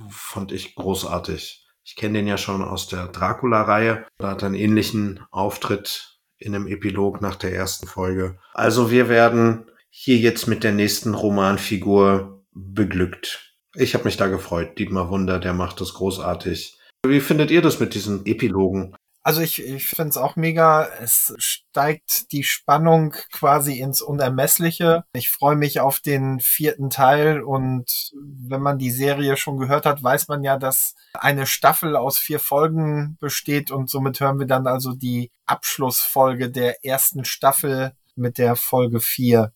[0.09, 1.65] fand ich großartig.
[1.83, 4.05] Ich kenne den ja schon aus der Dracula-Reihe.
[4.17, 8.37] Da hat er einen ähnlichen Auftritt in einem Epilog nach der ersten Folge.
[8.53, 13.46] Also wir werden hier jetzt mit der nächsten Romanfigur beglückt.
[13.79, 14.79] Ich habe mich da gefreut.
[14.79, 16.79] Dietmar Wunder, der macht das großartig.
[17.05, 18.95] Wie findet ihr das mit diesen Epilogen?
[19.21, 20.87] Also ich, ich finde es auch mega.
[20.99, 25.03] Es steigt die Spannung quasi ins Unermessliche.
[25.13, 30.01] Ich freue mich auf den vierten Teil und wenn man die Serie schon gehört hat,
[30.01, 34.65] weiß man ja, dass eine Staffel aus vier Folgen besteht und somit hören wir dann
[34.65, 39.53] also die Abschlussfolge der ersten Staffel mit der Folge vier.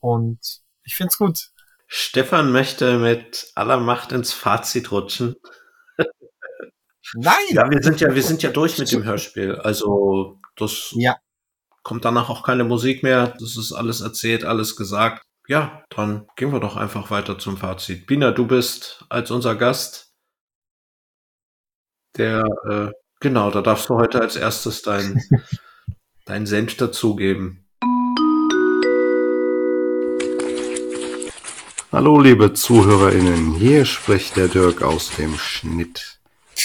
[0.00, 1.52] Und ich find's gut.
[1.86, 5.36] Stefan möchte mit aller Macht ins Fazit rutschen.
[7.14, 7.34] Nein!
[7.50, 9.54] Ja, wir sind ja, wir sind ja durch mit dem Hörspiel.
[9.56, 11.16] Also, das Ja.
[11.84, 13.28] kommt danach auch keine Musik mehr.
[13.38, 15.24] Das ist alles erzählt, alles gesagt.
[15.48, 18.06] Ja, dann gehen wir doch einfach weiter zum Fazit.
[18.06, 20.12] Bina, du bist als unser Gast.
[22.16, 25.22] Der, äh, genau, da darfst du heute als erstes dein,
[26.24, 27.65] dein Senf dazugeben.
[31.96, 36.18] Hallo liebe ZuhörerInnen, hier spricht der Dirk aus dem Schnitt.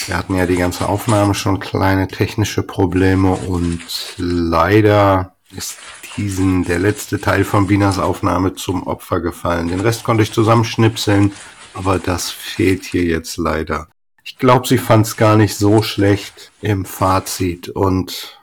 [0.04, 3.80] Wir hatten ja die ganze Aufnahme schon kleine technische Probleme und
[4.18, 5.78] leider ist
[6.18, 9.68] diesen der letzte Teil von Binas Aufnahme zum Opfer gefallen.
[9.68, 11.32] Den Rest konnte ich zusammenschnipseln,
[11.72, 13.88] aber das fehlt hier jetzt leider.
[14.24, 18.38] Ich glaube, sie fand es gar nicht so schlecht im Fazit und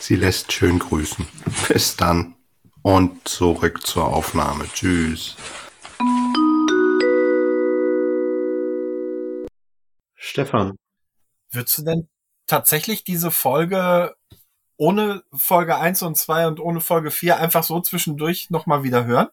[0.00, 1.24] sie lässt schön grüßen.
[1.68, 2.34] Bis dann
[2.82, 4.64] und zurück zur Aufnahme.
[4.74, 5.36] Tschüss.
[10.26, 10.76] Stefan.
[11.50, 12.08] Würdest du denn
[12.46, 14.14] tatsächlich diese Folge
[14.76, 19.28] ohne Folge 1 und 2 und ohne Folge 4 einfach so zwischendurch nochmal wieder hören?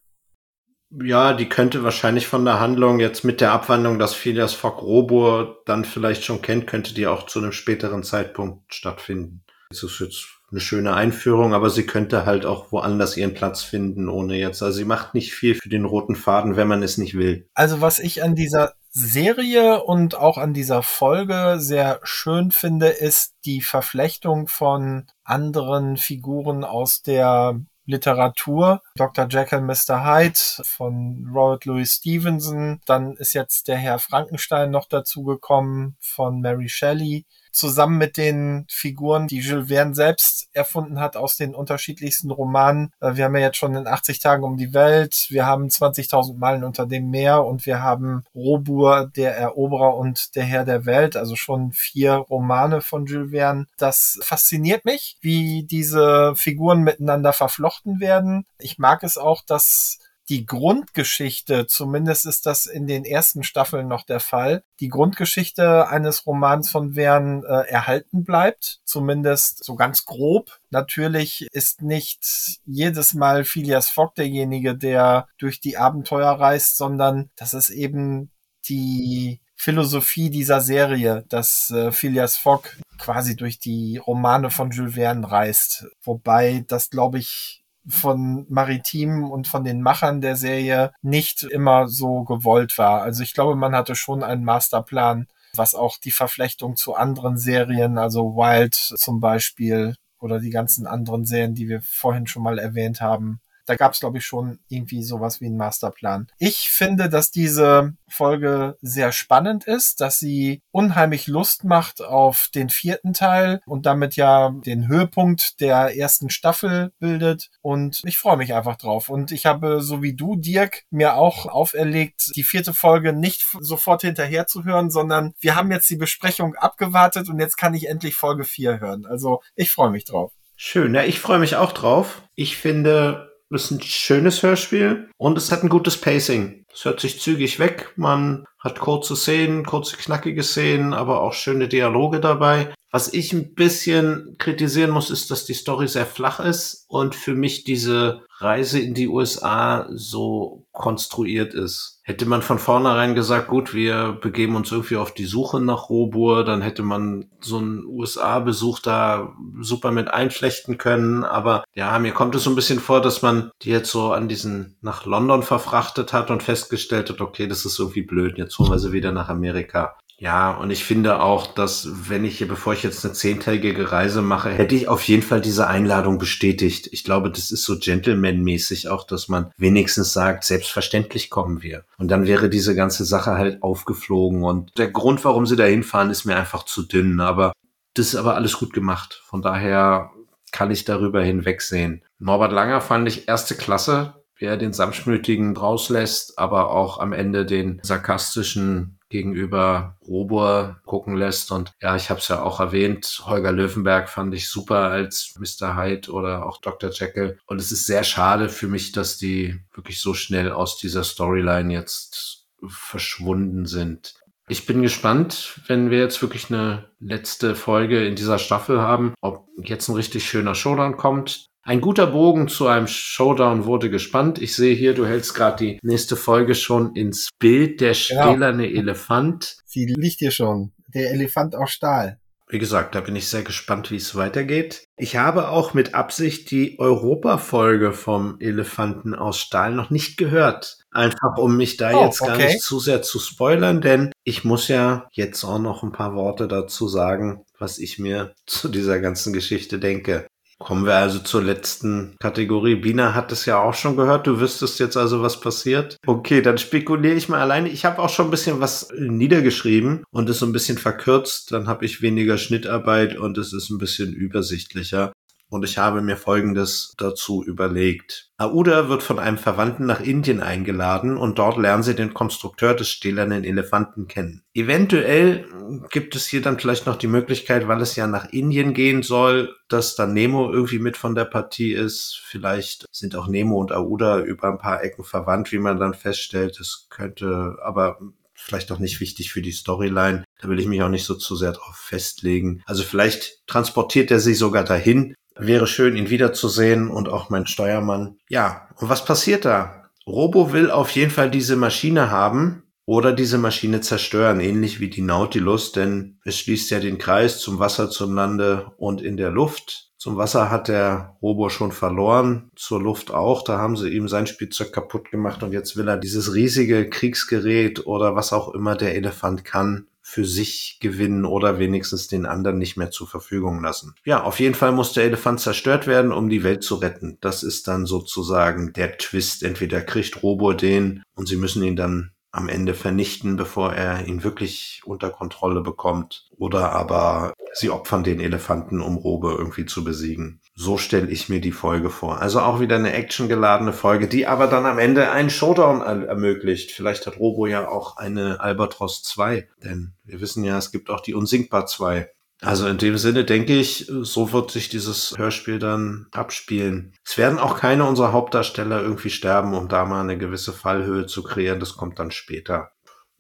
[1.02, 5.64] Ja, die könnte wahrscheinlich von der Handlung jetzt mit der Abwandlung, dass Phileas Fogg Robur
[5.66, 9.44] dann vielleicht schon kennt, könnte die auch zu einem späteren Zeitpunkt stattfinden.
[9.72, 14.08] Das ist jetzt eine schöne Einführung, aber sie könnte halt auch woanders ihren Platz finden,
[14.08, 14.62] ohne jetzt.
[14.62, 17.50] Also sie macht nicht viel für den roten Faden, wenn man es nicht will.
[17.56, 23.34] Also was ich an dieser Serie und auch an dieser Folge sehr schön finde, ist
[23.44, 28.84] die Verflechtung von anderen Figuren aus der Literatur.
[28.96, 29.28] Dr.
[29.28, 30.06] Jekyll, Mr.
[30.06, 32.82] Hyde von Robert Louis Stevenson.
[32.86, 39.28] Dann ist jetzt der Herr Frankenstein noch dazugekommen von Mary Shelley zusammen mit den Figuren,
[39.28, 42.92] die Jules Verne selbst erfunden hat aus den unterschiedlichsten Romanen.
[43.00, 46.38] Äh, wir haben ja jetzt schon in 80 Tagen um die Welt, wir haben 20.000
[46.38, 51.16] Meilen unter dem Meer und wir haben Robur, der Eroberer und der Herr der Welt,
[51.16, 53.68] also schon vier Romane von Jules Verne.
[53.78, 58.46] Das fasziniert mich, wie diese Figuren miteinander verflochten werden.
[58.60, 60.00] Ich mag es auch, dass
[60.30, 66.26] die Grundgeschichte, zumindest ist das in den ersten Staffeln noch der Fall, die Grundgeschichte eines
[66.26, 70.60] Romans von Verne äh, erhalten bleibt, zumindest so ganz grob.
[70.70, 72.26] Natürlich ist nicht
[72.66, 78.32] jedes Mal Phileas Fogg derjenige, der durch die Abenteuer reist, sondern das ist eben
[78.66, 85.30] die Philosophie dieser Serie, dass äh, Phileas Fogg quasi durch die Romane von Jules Verne
[85.30, 85.86] reist.
[86.02, 92.24] Wobei das, glaube ich, von Maritim und von den Machern der Serie nicht immer so
[92.24, 93.02] gewollt war.
[93.02, 97.98] Also ich glaube, man hatte schon einen Masterplan, was auch die Verflechtung zu anderen Serien,
[97.98, 103.02] also Wild zum Beispiel oder die ganzen anderen Serien, die wir vorhin schon mal erwähnt
[103.02, 106.28] haben, da gab es, glaube ich, schon irgendwie sowas wie einen Masterplan.
[106.38, 112.70] Ich finde, dass diese Folge sehr spannend ist, dass sie unheimlich Lust macht auf den
[112.70, 117.50] vierten Teil und damit ja den Höhepunkt der ersten Staffel bildet.
[117.62, 119.10] Und ich freue mich einfach drauf.
[119.10, 124.02] Und ich habe, so wie du, Dirk, mir auch auferlegt, die vierte Folge nicht sofort
[124.02, 128.16] hinterher zu hören, sondern wir haben jetzt die Besprechung abgewartet und jetzt kann ich endlich
[128.16, 129.06] Folge 4 hören.
[129.06, 130.32] Also ich freue mich drauf.
[130.56, 132.22] Schön, ja, ich freue mich auch drauf.
[132.36, 136.66] Ich finde, ist ein schönes Hörspiel und es hat ein gutes Pacing.
[136.74, 137.94] Es hört sich zügig weg.
[137.96, 142.74] Man hat kurze Szenen, kurze knackige Szenen, aber auch schöne Dialoge dabei.
[142.92, 147.36] Was ich ein bisschen kritisieren muss, ist, dass die Story sehr flach ist und für
[147.36, 152.02] mich diese Reise in die USA so konstruiert ist.
[152.04, 156.44] Hätte man von vornherein gesagt, gut, wir begeben uns irgendwie auf die Suche nach Robur,
[156.44, 161.24] dann hätte man so einen USA-Besuch da super mit einflechten können.
[161.24, 164.28] Aber ja, mir kommt es so ein bisschen vor, dass man die jetzt so an
[164.28, 168.72] diesen nach London verfrachtet hat und festgestellt hat, okay, das ist irgendwie blöd, jetzt holen
[168.72, 169.96] wir sie wieder nach Amerika.
[170.24, 174.22] Ja, und ich finde auch, dass wenn ich hier, bevor ich jetzt eine zehntägige Reise
[174.22, 176.88] mache, hätte ich auf jeden Fall diese Einladung bestätigt.
[176.94, 181.84] Ich glaube, das ist so Gentleman-mäßig auch, dass man wenigstens sagt, selbstverständlich kommen wir.
[181.98, 184.46] Und dann wäre diese ganze Sache halt aufgeflogen.
[184.46, 187.20] Und der Grund, warum sie da hinfahren, ist mir einfach zu dünn.
[187.20, 187.52] Aber
[187.94, 189.22] das ist aber alles gut gemacht.
[189.26, 190.12] Von daher
[190.54, 192.02] kann ich darüber hinwegsehen.
[192.18, 197.46] Norbert Langer fand ich erste Klasse, wie er den Samtschmütigen rauslässt, aber auch am Ende
[197.46, 201.52] den sarkastischen gegenüber Robur gucken lässt.
[201.52, 205.78] Und ja, ich habe es ja auch erwähnt, Holger Löwenberg fand ich super als Mr.
[205.78, 206.90] Hyde oder auch Dr.
[206.90, 207.38] Jekyll.
[207.46, 211.72] Und es ist sehr schade für mich, dass die wirklich so schnell aus dieser Storyline
[211.72, 214.16] jetzt verschwunden sind.
[214.50, 219.48] Ich bin gespannt, wenn wir jetzt wirklich eine letzte Folge in dieser Staffel haben, ob
[219.64, 221.46] jetzt ein richtig schöner Showdown kommt.
[221.66, 224.38] Ein guter Bogen zu einem Showdown wurde gespannt.
[224.38, 227.80] Ich sehe hier, du hältst gerade die nächste Folge schon ins Bild.
[227.80, 228.04] Der genau.
[228.04, 228.82] stählerne genau.
[228.82, 229.56] Elefant.
[229.66, 230.74] Sie liegt hier schon.
[230.94, 232.20] Der Elefant aus Stahl.
[232.50, 234.86] Wie gesagt, da bin ich sehr gespannt, wie es weitergeht.
[234.98, 240.80] Ich habe auch mit Absicht die Europa-Folge vom Elefanten aus Stahl noch nicht gehört.
[240.92, 242.48] Einfach um mich da oh, jetzt gar okay.
[242.48, 246.50] nicht zu sehr zu spoilern, denn ich muss ja jetzt auch noch ein paar Worte
[246.50, 250.28] dazu sagen, was ich mir zu dieser ganzen Geschichte denke.
[250.64, 252.76] Kommen wir also zur letzten Kategorie.
[252.76, 254.28] Bina hat es ja auch schon gehört.
[254.28, 255.98] Du wüsstest jetzt also, was passiert.
[256.08, 257.68] Okay, dann spekuliere ich mal alleine.
[257.68, 261.52] Ich habe auch schon ein bisschen was niedergeschrieben und es so ein bisschen verkürzt.
[261.52, 265.12] Dann habe ich weniger Schnittarbeit und es ist ein bisschen übersichtlicher
[265.54, 268.32] und ich habe mir Folgendes dazu überlegt.
[268.38, 272.90] Aouda wird von einem Verwandten nach Indien eingeladen und dort lernen sie den Konstrukteur des
[272.90, 274.44] stählernen Elefanten kennen.
[274.56, 275.46] Eventuell
[275.92, 279.56] gibt es hier dann vielleicht noch die Möglichkeit, weil es ja nach Indien gehen soll,
[279.70, 282.20] dass dann Nemo irgendwie mit von der Partie ist.
[282.26, 286.60] Vielleicht sind auch Nemo und Aouda über ein paar Ecken verwandt, wie man dann feststellt.
[286.60, 288.00] Es könnte aber
[288.44, 290.24] vielleicht auch nicht wichtig für die Storyline.
[290.42, 292.62] Da will ich mich auch nicht so zu sehr drauf festlegen.
[292.66, 295.16] Also vielleicht transportiert er sich sogar dahin.
[295.36, 298.18] Wäre schön, ihn wiederzusehen und auch mein Steuermann.
[298.30, 299.84] Ja, und was passiert da?
[300.06, 305.02] Robo will auf jeden Fall diese Maschine haben oder diese Maschine zerstören, ähnlich wie die
[305.02, 309.92] Nautilus, denn es schließt ja den Kreis zum Wasser, zum Lande und in der Luft.
[309.98, 313.42] Zum Wasser hat der Robo schon verloren, zur Luft auch.
[313.42, 317.88] Da haben sie ihm sein Spielzeug kaputt gemacht und jetzt will er dieses riesige Kriegsgerät
[317.88, 322.78] oder was auch immer der Elefant kann, für sich gewinnen oder wenigstens den anderen nicht
[322.78, 323.96] mehr zur Verfügung lassen.
[324.06, 327.18] Ja, auf jeden Fall muss der Elefant zerstört werden, um die Welt zu retten.
[327.20, 329.42] Das ist dann sozusagen der Twist.
[329.42, 334.24] Entweder kriegt Robo den und sie müssen ihn dann am Ende vernichten, bevor er ihn
[334.24, 336.28] wirklich unter Kontrolle bekommt.
[336.38, 340.42] Oder aber sie opfern den Elefanten, um Robe irgendwie zu besiegen.
[340.56, 342.22] So stelle ich mir die Folge vor.
[342.22, 346.72] Also auch wieder eine actiongeladene Folge, die aber dann am Ende einen Showdown ermöglicht.
[346.72, 351.02] Vielleicht hat Robo ja auch eine Albatros 2, denn wir wissen ja, es gibt auch
[351.02, 352.10] die Unsinkbar 2.
[352.42, 356.94] Also in dem Sinne denke ich, so wird sich dieses Hörspiel dann abspielen.
[357.06, 361.24] Es werden auch keine unserer Hauptdarsteller irgendwie sterben, um da mal eine gewisse Fallhöhe zu
[361.24, 361.62] kreieren.
[361.62, 362.72] Das kommt dann später.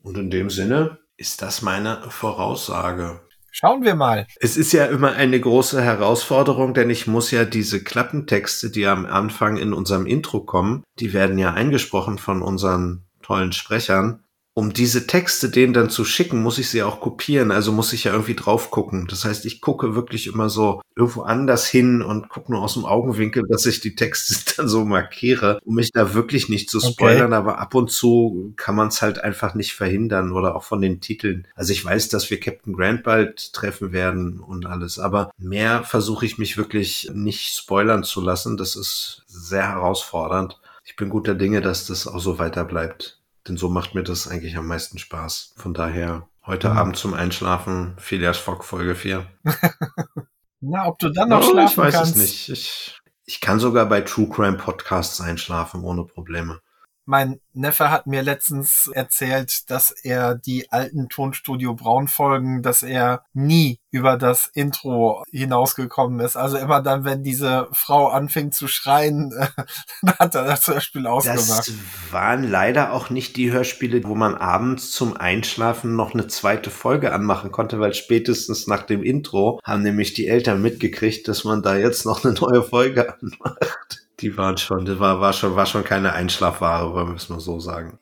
[0.01, 3.21] Und in dem Sinne ist das meine Voraussage.
[3.55, 4.25] Schauen wir mal.
[4.39, 9.05] Es ist ja immer eine große Herausforderung, denn ich muss ja diese Klappentexte, die am
[9.05, 14.22] Anfang in unserem Intro kommen, die werden ja eingesprochen von unseren tollen Sprechern
[14.55, 17.51] um diese Texte denen dann zu schicken, muss ich sie auch kopieren.
[17.51, 19.07] Also muss ich ja irgendwie drauf gucken.
[19.09, 22.85] Das heißt, ich gucke wirklich immer so irgendwo anders hin und gucke nur aus dem
[22.85, 27.27] Augenwinkel, dass ich die Texte dann so markiere, um mich da wirklich nicht zu spoilern.
[27.27, 27.35] Okay.
[27.35, 31.01] Aber ab und zu kann man es halt einfach nicht verhindern oder auch von den
[31.01, 31.47] Titeln.
[31.55, 34.99] Also ich weiß, dass wir Captain Grant bald treffen werden und alles.
[34.99, 38.55] Aber mehr versuche ich mich wirklich nicht spoilern zu lassen.
[38.57, 40.59] Das ist sehr herausfordernd.
[40.85, 43.22] Ich bin guter Dinge, dass das auch so weiter bleibt.
[43.47, 45.53] Denn so macht mir das eigentlich am meisten Spaß.
[45.57, 46.77] Von daher heute mhm.
[46.77, 49.25] Abend zum Einschlafen, Phileas Fogg Folge 4.
[50.61, 52.15] Na, ob du dann noch oh, schlafen ich weiß kannst.
[52.15, 52.49] es nicht.
[52.49, 56.61] Ich, ich kann sogar bei True Crime Podcasts einschlafen ohne Probleme.
[57.05, 63.23] Mein Neffe hat mir letztens erzählt, dass er die alten Tonstudio Braun Folgen, dass er
[63.33, 66.35] nie über das Intro hinausgekommen ist.
[66.35, 69.31] Also immer dann, wenn diese Frau anfing zu schreien,
[70.01, 71.67] dann hat er das Hörspiel ausgemacht.
[71.67, 71.73] Das
[72.11, 77.11] waren leider auch nicht die Hörspiele, wo man abends zum Einschlafen noch eine zweite Folge
[77.11, 81.75] anmachen konnte, weil spätestens nach dem Intro haben nämlich die Eltern mitgekriegt, dass man da
[81.75, 84.02] jetzt noch eine neue Folge anmacht.
[84.19, 87.39] Die waren schon, das war, war schon, war schon keine Einschlafware, wollen wir es mal
[87.39, 87.97] so sagen.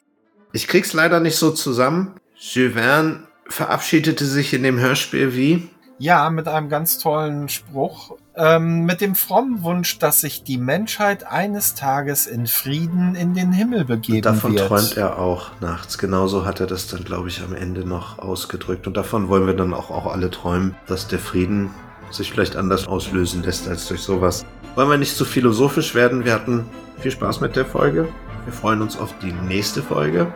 [0.53, 2.15] Ich krieg's leider nicht so zusammen.
[2.35, 5.69] Jules Verne verabschiedete sich in dem Hörspiel wie?
[5.97, 8.17] Ja, mit einem ganz tollen Spruch.
[8.35, 13.51] Ähm, mit dem frommen Wunsch, dass sich die Menschheit eines Tages in Frieden in den
[13.51, 14.67] Himmel begeben Und davon wird.
[14.67, 15.97] träumt er auch nachts.
[15.97, 18.87] Genauso hat er das dann, glaube ich, am Ende noch ausgedrückt.
[18.87, 21.69] Und davon wollen wir dann auch, auch alle träumen, dass der Frieden
[22.09, 24.45] sich vielleicht anders auslösen lässt als durch sowas.
[24.75, 26.23] Wollen wir nicht zu philosophisch werden?
[26.23, 26.65] Wir hatten
[26.99, 28.07] viel Spaß mit der Folge.
[28.45, 30.31] Wir freuen uns auf die nächste Folge.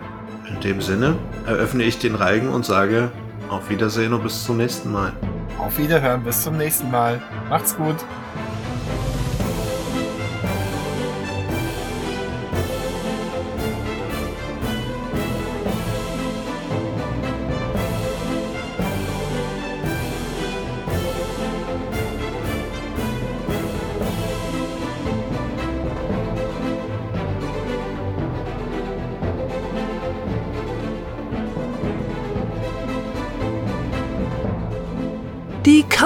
[0.50, 1.16] In dem Sinne
[1.48, 3.12] eröffne ich den Reigen und sage
[3.50, 5.14] auf Wiedersehen und bis zum nächsten Mal.
[5.58, 7.22] Auf Wiederhören, bis zum nächsten Mal.
[7.50, 7.96] Macht's gut.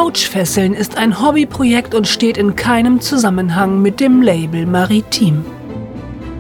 [0.10, 5.46] Couchfesseln ist ein Hobbyprojekt und steht in keinem Zusammenhang mit dem Label Maritim.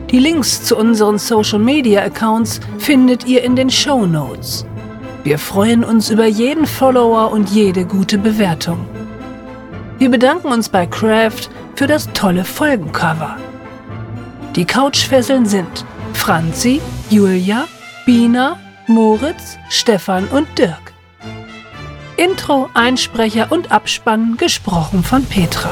[0.10, 4.66] Die Links zu unseren Social Media Accounts findet ihr in den Show Notes.
[5.24, 8.88] Wir freuen uns über jeden Follower und jede gute Bewertung.
[10.00, 13.38] Wir bedanken uns bei Craft für das tolle Folgencover.
[14.56, 16.82] Die Couchfesseln sind Franzi,
[17.12, 17.68] Julia,
[18.04, 20.89] Bina, Moritz, Stefan und Dirk.
[22.20, 25.72] Intro, Einsprecher und Abspann gesprochen von Petra.